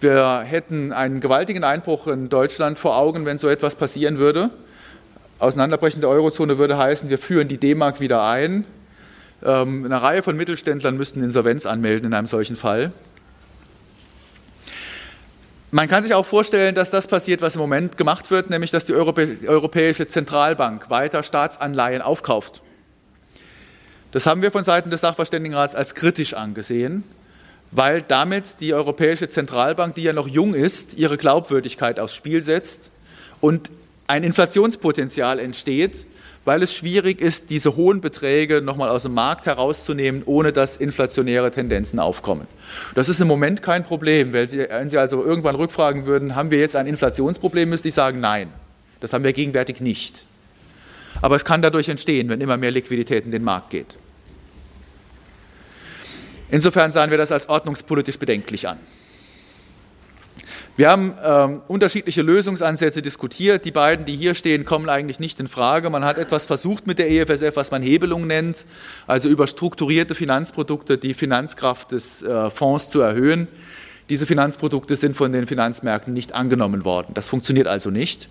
[0.00, 4.48] Wir hätten einen gewaltigen Einbruch in Deutschland vor Augen, wenn so etwas passieren würde.
[5.38, 8.64] Auseinanderbrechen der Eurozone würde heißen, wir führen die D-Mark wieder ein.
[9.42, 12.92] Ähm, eine Reihe von Mittelständlern müssten Insolvenz anmelden in einem solchen Fall.
[15.72, 18.86] Man kann sich auch vorstellen, dass das passiert, was im Moment gemacht wird, nämlich dass
[18.86, 22.60] die Europäische Zentralbank weiter Staatsanleihen aufkauft.
[24.10, 27.04] Das haben wir von Seiten des Sachverständigenrats als kritisch angesehen,
[27.70, 32.90] weil damit die Europäische Zentralbank, die ja noch jung ist, ihre Glaubwürdigkeit aufs Spiel setzt
[33.40, 33.70] und
[34.08, 36.04] ein Inflationspotenzial entsteht,
[36.50, 41.52] weil es schwierig ist, diese hohen Beträge nochmal aus dem Markt herauszunehmen, ohne dass inflationäre
[41.52, 42.48] Tendenzen aufkommen.
[42.96, 44.32] Das ist im Moment kein Problem.
[44.32, 47.94] Wenn Sie, wenn Sie also irgendwann rückfragen würden, haben wir jetzt ein Inflationsproblem, müsste ich
[47.94, 48.48] sagen, nein.
[48.98, 50.24] Das haben wir gegenwärtig nicht.
[51.22, 53.96] Aber es kann dadurch entstehen, wenn immer mehr Liquidität in den Markt geht.
[56.50, 58.80] Insofern sahen wir das als ordnungspolitisch bedenklich an.
[60.76, 63.64] Wir haben ähm, unterschiedliche Lösungsansätze diskutiert.
[63.64, 65.90] Die beiden, die hier stehen, kommen eigentlich nicht in Frage.
[65.90, 68.64] Man hat etwas versucht mit der EFSF, was man Hebelung nennt,
[69.06, 73.48] also über strukturierte Finanzprodukte die Finanzkraft des äh, Fonds zu erhöhen.
[74.08, 77.12] Diese Finanzprodukte sind von den Finanzmärkten nicht angenommen worden.
[77.14, 78.28] Das funktioniert also nicht.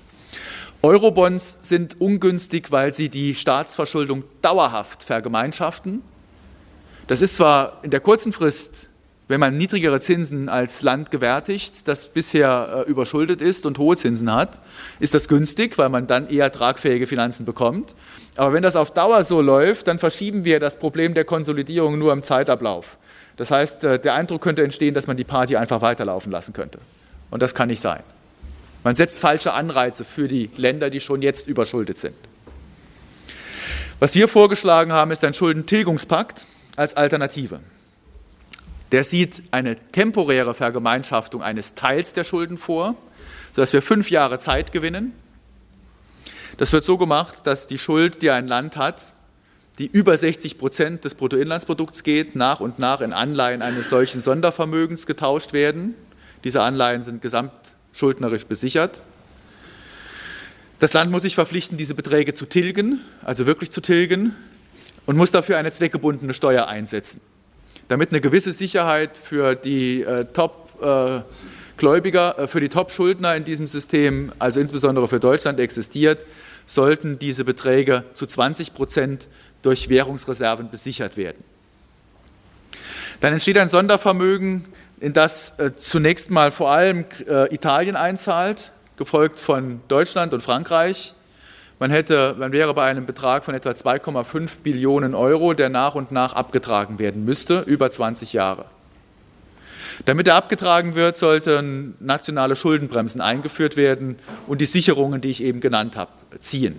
[0.81, 6.01] Eurobonds sind ungünstig, weil sie die Staatsverschuldung dauerhaft vergemeinschaften.
[7.07, 8.88] Das ist zwar in der kurzen Frist
[9.29, 14.33] wenn man niedrigere Zinsen als Land gewärtigt, das bisher äh, überschuldet ist und hohe Zinsen
[14.33, 14.59] hat,
[14.99, 17.93] ist das günstig, weil man dann eher tragfähige Finanzen bekommt.
[18.35, 22.11] Aber wenn das auf Dauer so läuft, dann verschieben wir das Problem der Konsolidierung nur
[22.11, 22.97] im Zeitablauf.
[23.37, 26.79] Das heißt, äh, der Eindruck könnte entstehen, dass man die Party einfach weiterlaufen lassen könnte.
[27.29, 28.01] Und das kann nicht sein.
[28.83, 32.15] Man setzt falsche Anreize für die Länder, die schon jetzt überschuldet sind.
[33.99, 37.59] Was wir vorgeschlagen haben, ist ein Schuldentilgungspakt als Alternative.
[38.91, 42.95] Der sieht eine temporäre Vergemeinschaftung eines Teils der Schulden vor,
[43.51, 45.13] sodass wir fünf Jahre Zeit gewinnen.
[46.57, 49.13] Das wird so gemacht, dass die Schuld, die ein Land hat,
[49.77, 55.05] die über 60 Prozent des Bruttoinlandsprodukts geht, nach und nach in Anleihen eines solchen Sondervermögens
[55.05, 55.93] getauscht werden.
[56.43, 59.03] Diese Anleihen sind gesamtschuldnerisch besichert.
[60.79, 64.35] Das Land muss sich verpflichten, diese Beträge zu tilgen, also wirklich zu tilgen,
[65.05, 67.21] und muss dafür eine zweckgebundene Steuer einsetzen
[67.89, 74.31] damit eine gewisse Sicherheit für die äh, Top-Gläubiger, äh, für die Top-Schuldner in diesem System,
[74.39, 76.23] also insbesondere für Deutschland, existiert,
[76.65, 79.27] sollten diese Beträge zu 20 Prozent
[79.63, 81.43] durch Währungsreserven besichert werden.
[83.19, 84.65] Dann entsteht ein Sondervermögen,
[84.99, 91.13] in das äh, zunächst mal vor allem äh, Italien einzahlt, gefolgt von Deutschland und Frankreich.
[91.79, 96.11] Man, hätte, man wäre bei einem Betrag von etwa 2,5 Billionen Euro, der nach und
[96.11, 98.65] nach abgetragen werden müsste, über 20 Jahre.
[100.03, 105.61] Damit er abgetragen wird, sollten nationale Schuldenbremsen eingeführt werden und die Sicherungen, die ich eben
[105.61, 106.11] genannt habe,
[106.41, 106.77] ziehen.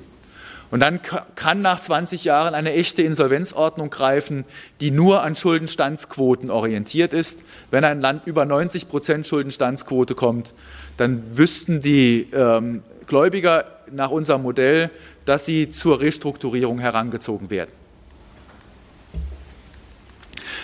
[0.71, 1.01] Und dann
[1.35, 4.45] kann nach 20 Jahren eine echte Insolvenzordnung greifen,
[4.81, 7.43] die nur an Schuldenstandsquoten orientiert ist.
[7.71, 10.55] Wenn ein Land über 90 Prozent Schuldenstandsquote kommt,
[10.97, 14.91] dann wüssten die ähm, Gläubiger nach unserem Modell,
[15.25, 17.73] dass sie zur Restrukturierung herangezogen werden.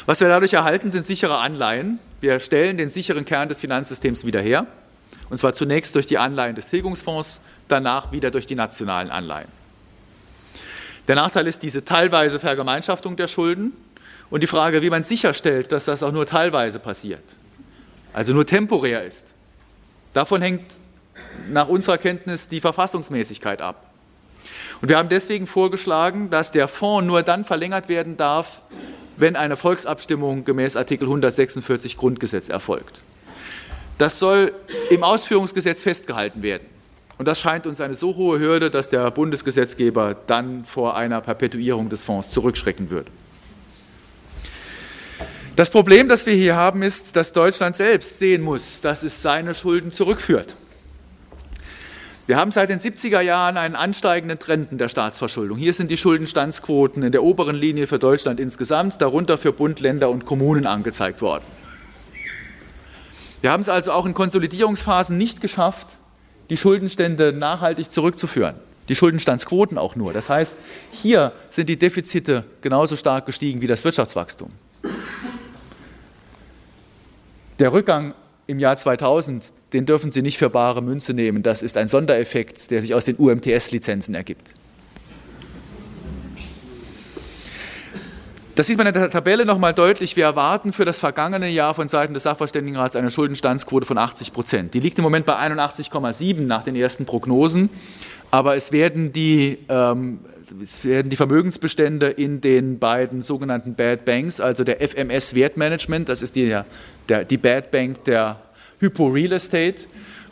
[0.07, 1.99] Was wir dadurch erhalten, sind sichere Anleihen.
[2.21, 4.67] Wir stellen den sicheren Kern des Finanzsystems wieder her.
[5.31, 9.49] Und zwar zunächst durch die Anleihen des Tilgungsfonds, danach wieder durch die nationalen Anleihen.
[11.09, 13.73] Der Nachteil ist diese teilweise Vergemeinschaftung der Schulden
[14.31, 17.23] und die Frage, wie man sicherstellt, dass das auch nur teilweise passiert,
[18.13, 19.35] also nur temporär ist.
[20.13, 20.63] Davon hängt
[21.49, 23.91] nach unserer Kenntnis die Verfassungsmäßigkeit ab.
[24.81, 28.63] Und wir haben deswegen vorgeschlagen, dass der Fonds nur dann verlängert werden darf,
[29.17, 33.03] wenn eine Volksabstimmung gemäß Artikel 146 Grundgesetz erfolgt.
[33.99, 34.53] Das soll
[34.91, 36.67] im Ausführungsgesetz festgehalten werden.
[37.19, 41.89] Und das scheint uns eine so hohe Hürde, dass der Bundesgesetzgeber dann vor einer Perpetuierung
[41.89, 43.11] des Fonds zurückschrecken würde.
[45.57, 49.55] Das Problem, das wir hier haben, ist, dass Deutschland selbst sehen muss, dass es seine
[49.55, 50.55] Schulden zurückführt.
[52.27, 55.57] Wir haben seit den 70er Jahren einen ansteigenden Trend in der Staatsverschuldung.
[55.59, 60.11] Hier sind die Schuldenstandsquoten in der oberen Linie für Deutschland insgesamt, darunter für Bund, Länder
[60.11, 61.45] und Kommunen angezeigt worden.
[63.43, 65.87] Wir haben es also auch in Konsolidierungsphasen nicht geschafft,
[66.51, 68.57] die Schuldenstände nachhaltig zurückzuführen.
[68.89, 70.13] Die Schuldenstandsquoten auch nur.
[70.13, 70.57] Das heißt,
[70.91, 74.51] hier sind die Defizite genauso stark gestiegen wie das Wirtschaftswachstum.
[77.61, 78.15] Der Rückgang
[78.49, 81.43] im Jahr 2000, den dürfen Sie nicht für bare Münze nehmen.
[81.43, 84.49] Das ist ein Sondereffekt, der sich aus den UMTS-Lizenzen ergibt.
[88.57, 90.17] Das sieht man in der Tabelle nochmal deutlich.
[90.17, 94.73] Wir erwarten für das vergangene Jahr von Seiten des Sachverständigenrats eine Schuldenstandsquote von 80 Prozent.
[94.73, 97.69] Die liegt im Moment bei 81,7 nach den ersten Prognosen.
[98.31, 100.21] Aber es werden die, ähm,
[100.63, 106.23] es werden die Vermögensbestände in den beiden sogenannten Bad Banks, also der FMS Wertmanagement, das
[106.23, 106.59] ist die,
[107.11, 108.41] der, die Bad Bank der
[108.81, 109.87] Hypo Real Estate,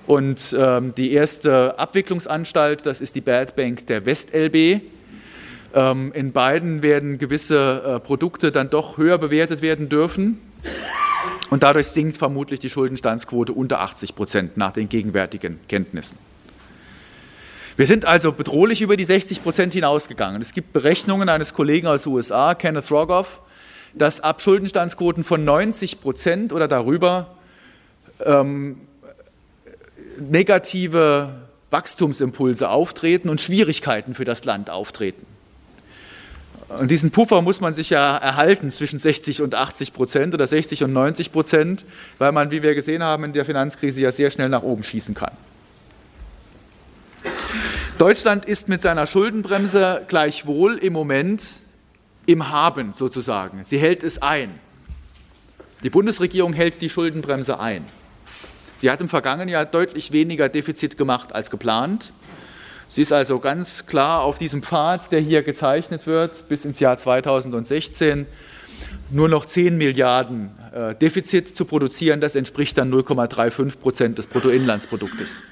[0.06, 4.82] und ähm, die erste Abwicklungsanstalt, das ist die Bad Bank der WestLB,
[5.74, 10.40] ähm, in beiden werden gewisse äh, Produkte dann doch höher bewertet werden dürfen.
[11.50, 16.18] Und dadurch sinkt vermutlich die Schuldenstandsquote unter 80 Prozent nach den gegenwärtigen Kenntnissen.
[17.76, 20.40] Wir sind also bedrohlich über die 60 Prozent hinausgegangen.
[20.42, 23.40] Es gibt Berechnungen eines Kollegen aus den USA, Kenneth Rogoff,
[23.94, 27.34] dass ab Schuldenstandsquoten von 90 Prozent oder darüber
[28.24, 28.80] ähm,
[30.18, 31.34] negative
[31.70, 35.26] Wachstumsimpulse auftreten und Schwierigkeiten für das Land auftreten.
[36.68, 40.84] Und diesen Puffer muss man sich ja erhalten zwischen 60 und 80 Prozent oder 60
[40.84, 41.84] und 90 Prozent,
[42.18, 45.14] weil man, wie wir gesehen haben, in der Finanzkrise ja sehr schnell nach oben schießen
[45.14, 45.32] kann.
[47.98, 51.44] Deutschland ist mit seiner Schuldenbremse gleichwohl im Moment
[52.26, 53.64] im Haben sozusagen.
[53.64, 54.58] Sie hält es ein.
[55.82, 57.84] Die Bundesregierung hält die Schuldenbremse ein.
[58.84, 62.12] Sie hat im vergangenen Jahr deutlich weniger Defizit gemacht als geplant.
[62.86, 66.98] Sie ist also ganz klar auf diesem Pfad, der hier gezeichnet wird, bis ins Jahr
[66.98, 68.26] 2016
[69.10, 72.20] nur noch 10 Milliarden äh, Defizit zu produzieren.
[72.20, 75.44] Das entspricht dann 0,35 Prozent des Bruttoinlandsproduktes.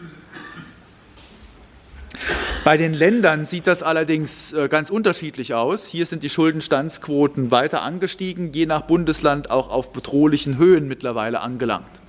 [2.64, 5.86] Bei den Ländern sieht das allerdings äh, ganz unterschiedlich aus.
[5.86, 12.01] Hier sind die Schuldenstandsquoten weiter angestiegen, je nach Bundesland auch auf bedrohlichen Höhen mittlerweile angelangt.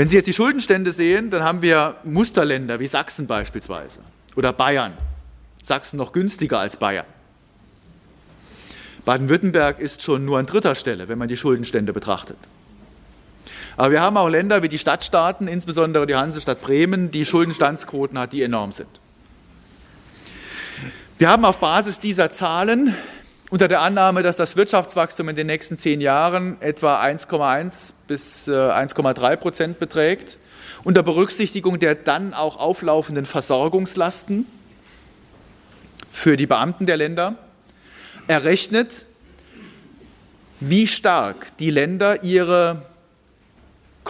[0.00, 4.00] Wenn Sie jetzt die Schuldenstände sehen, dann haben wir Musterländer wie Sachsen beispielsweise
[4.34, 4.94] oder Bayern.
[5.60, 7.04] Sachsen noch günstiger als Bayern.
[9.04, 12.38] Baden-Württemberg ist schon nur an dritter Stelle, wenn man die Schuldenstände betrachtet.
[13.76, 18.32] Aber wir haben auch Länder wie die Stadtstaaten, insbesondere die Hansestadt Bremen, die Schuldenstandsquoten hat,
[18.32, 18.88] die enorm sind.
[21.18, 22.94] Wir haben auf Basis dieser Zahlen
[23.50, 29.32] unter der Annahme, dass das Wirtschaftswachstum in den nächsten zehn Jahren etwa 1,1 bis 1,3
[29.32, 30.38] äh, Prozent beträgt,
[30.84, 34.46] unter Berücksichtigung der dann auch auflaufenden Versorgungslasten
[36.12, 37.34] für die Beamten der Länder,
[38.28, 39.06] errechnet,
[40.60, 42.82] wie stark die Länder ihre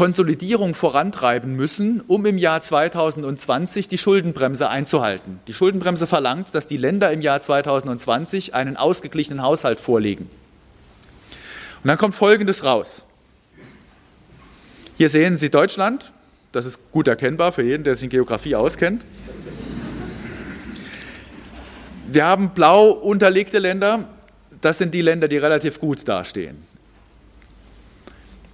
[0.00, 5.40] Konsolidierung vorantreiben müssen, um im Jahr 2020 die Schuldenbremse einzuhalten.
[5.46, 10.30] Die Schuldenbremse verlangt, dass die Länder im Jahr 2020 einen ausgeglichenen Haushalt vorlegen.
[11.84, 13.04] Und dann kommt Folgendes raus.
[14.96, 16.12] Hier sehen Sie Deutschland,
[16.52, 19.04] das ist gut erkennbar für jeden, der sich in Geografie auskennt.
[22.10, 24.08] Wir haben blau unterlegte Länder,
[24.62, 26.69] das sind die Länder, die relativ gut dastehen.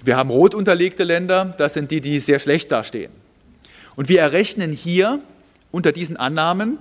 [0.06, 3.10] Wir haben rot unterlegte Länder, das sind die, die sehr schlecht dastehen.
[3.96, 5.18] Und wir errechnen hier
[5.72, 6.78] unter diesen Annahmen,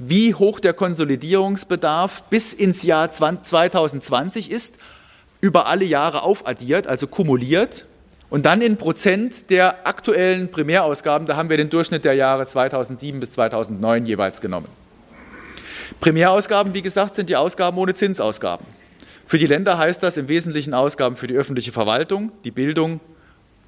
[0.00, 4.78] wie hoch der Konsolidierungsbedarf bis ins Jahr 2020 ist,
[5.40, 7.86] über alle Jahre aufaddiert, also kumuliert
[8.30, 13.20] und dann in Prozent der aktuellen Primärausgaben, da haben wir den Durchschnitt der Jahre 2007
[13.20, 14.68] bis 2009 jeweils genommen.
[16.00, 18.66] Primärausgaben, wie gesagt, sind die Ausgaben ohne Zinsausgaben.
[19.26, 23.00] Für die Länder heißt das im Wesentlichen Ausgaben für die öffentliche Verwaltung, die Bildung,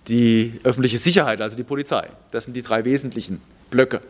[0.08, 2.08] die öffentliche Sicherheit, also die Polizei.
[2.30, 3.40] Das sind die drei wesentlichen
[3.70, 4.00] Blöcke.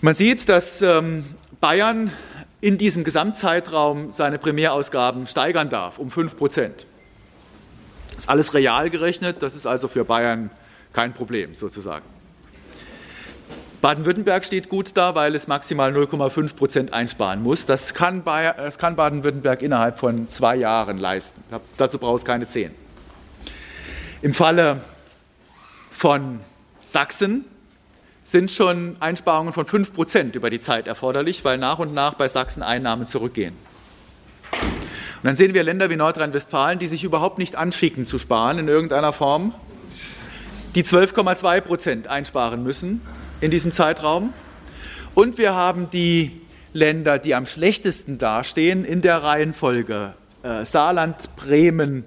[0.00, 1.24] Man sieht, dass ähm,
[1.60, 2.10] Bayern
[2.60, 6.86] in diesem Gesamtzeitraum seine Primärausgaben steigern darf um 5 Prozent.
[8.14, 10.50] Das ist alles real gerechnet, das ist also für Bayern
[10.92, 12.04] kein Problem sozusagen.
[13.80, 17.64] Baden-Württemberg steht gut da, weil es maximal 0,5 Prozent einsparen muss.
[17.64, 21.42] Das kann, kann Baden-Württemberg innerhalb von zwei Jahren leisten.
[21.78, 22.72] Dazu braucht es keine zehn.
[24.20, 24.82] Im Falle
[25.90, 26.40] von
[26.84, 27.46] Sachsen
[28.22, 32.28] sind schon Einsparungen von 5 Prozent über die Zeit erforderlich, weil nach und nach bei
[32.28, 33.54] Sachsen Einnahmen zurückgehen.
[34.52, 38.68] Und dann sehen wir Länder wie Nordrhein-Westfalen, die sich überhaupt nicht anschicken zu sparen in
[38.68, 39.54] irgendeiner Form,
[40.74, 43.00] die 12,2 Prozent einsparen müssen
[43.40, 44.32] in diesem Zeitraum.
[45.14, 46.40] Und wir haben die
[46.72, 52.04] Länder, die am schlechtesten dastehen in der Reihenfolge äh, Saarland, Bremen,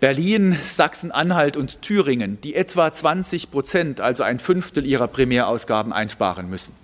[0.00, 6.74] Berlin, Sachsen-Anhalt und Thüringen, die etwa 20 Prozent, also ein Fünftel ihrer Primärausgaben einsparen müssen.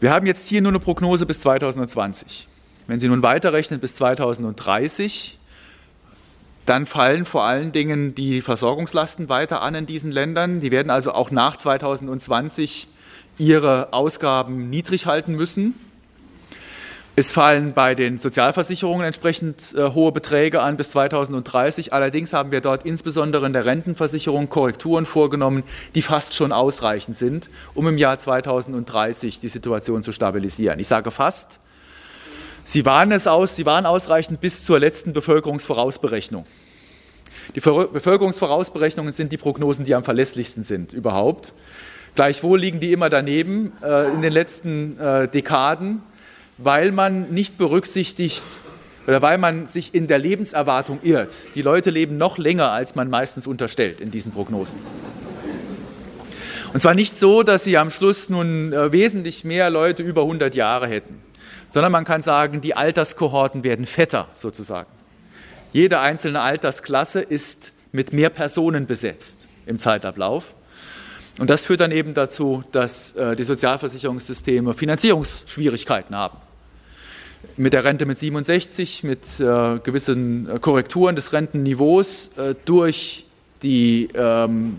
[0.00, 2.48] Wir haben jetzt hier nur eine Prognose bis 2020.
[2.86, 5.37] Wenn Sie nun weiterrechnen bis 2030,
[6.68, 10.60] dann fallen vor allen Dingen die Versorgungslasten weiter an in diesen Ländern.
[10.60, 12.88] Die werden also auch nach 2020
[13.38, 15.74] ihre Ausgaben niedrig halten müssen.
[17.16, 21.92] Es fallen bei den Sozialversicherungen entsprechend äh, hohe Beträge an bis 2030.
[21.92, 25.64] Allerdings haben wir dort insbesondere in der Rentenversicherung Korrekturen vorgenommen,
[25.96, 30.78] die fast schon ausreichend sind, um im Jahr 2030 die Situation zu stabilisieren.
[30.78, 31.58] Ich sage fast.
[32.68, 36.44] Sie waren es aus, sie waren ausreichend bis zur letzten Bevölkerungsvorausberechnung.
[37.54, 41.54] Die Bevölkerungsvorausberechnungen sind die Prognosen, die am verlässlichsten sind überhaupt.
[42.14, 46.02] Gleichwohl liegen die immer daneben äh, in den letzten äh, Dekaden
[46.58, 48.44] weil man nicht berücksichtigt
[49.06, 51.34] oder weil man sich in der Lebenserwartung irrt.
[51.54, 54.78] Die Leute leben noch länger, als man meistens unterstellt in diesen Prognosen.
[56.74, 60.54] Und zwar nicht so, dass sie am Schluss nun äh, wesentlich mehr Leute über 100
[60.54, 61.18] Jahre hätten,
[61.68, 64.88] sondern man kann sagen, die Alterskohorten werden fetter sozusagen.
[65.72, 70.54] Jede einzelne Altersklasse ist mit mehr Personen besetzt im Zeitablauf.
[71.38, 76.38] Und das führt dann eben dazu, dass äh, die Sozialversicherungssysteme Finanzierungsschwierigkeiten haben
[77.56, 82.30] mit der Rente mit 67, mit äh, gewissen äh, Korrekturen des Rentenniveaus
[82.64, 83.26] durch,
[83.62, 84.78] die, ähm,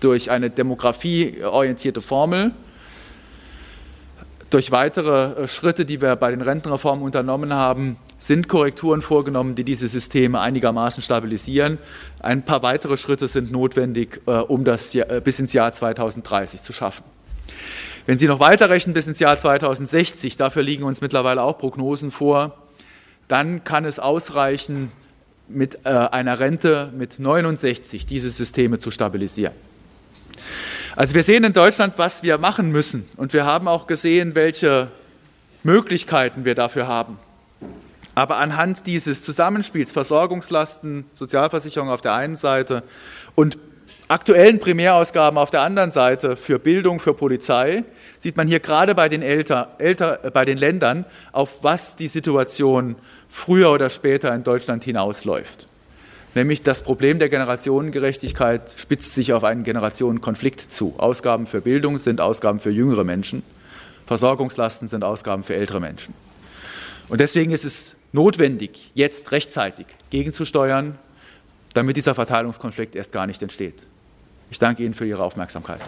[0.00, 2.52] durch eine demografieorientierte Formel,
[4.50, 9.64] durch weitere äh, Schritte, die wir bei den Rentenreformen unternommen haben, sind Korrekturen vorgenommen, die
[9.64, 11.78] diese Systeme einigermaßen stabilisieren.
[12.20, 16.72] Ein paar weitere Schritte sind notwendig, äh, um das äh, bis ins Jahr 2030 zu
[16.72, 17.04] schaffen.
[18.06, 22.56] Wenn Sie noch weiterrechnen bis ins Jahr 2060, dafür liegen uns mittlerweile auch Prognosen vor,
[23.28, 24.90] dann kann es ausreichen,
[25.50, 29.54] mit einer Rente mit 69 diese Systeme zu stabilisieren.
[30.98, 34.88] Also wir sehen in Deutschland, was wir machen müssen und wir haben auch gesehen, welche
[35.62, 37.20] Möglichkeiten wir dafür haben.
[38.16, 42.82] Aber anhand dieses Zusammenspiels Versorgungslasten, Sozialversicherung auf der einen Seite
[43.36, 43.58] und
[44.08, 47.84] aktuellen Primärausgaben auf der anderen Seite für Bildung, für Polizei,
[48.18, 52.08] sieht man hier gerade bei den, Älter, Älter, äh, bei den Ländern, auf was die
[52.08, 52.96] Situation
[53.28, 55.67] früher oder später in Deutschland hinausläuft.
[56.38, 60.94] Nämlich das Problem der Generationengerechtigkeit spitzt sich auf einen Generationenkonflikt zu.
[60.96, 63.42] Ausgaben für Bildung sind Ausgaben für jüngere Menschen,
[64.06, 66.14] Versorgungslasten sind Ausgaben für ältere Menschen.
[67.08, 70.96] Und deswegen ist es notwendig, jetzt rechtzeitig gegenzusteuern,
[71.74, 73.88] damit dieser Verteilungskonflikt erst gar nicht entsteht.
[74.52, 75.80] Ich danke Ihnen für Ihre Aufmerksamkeit.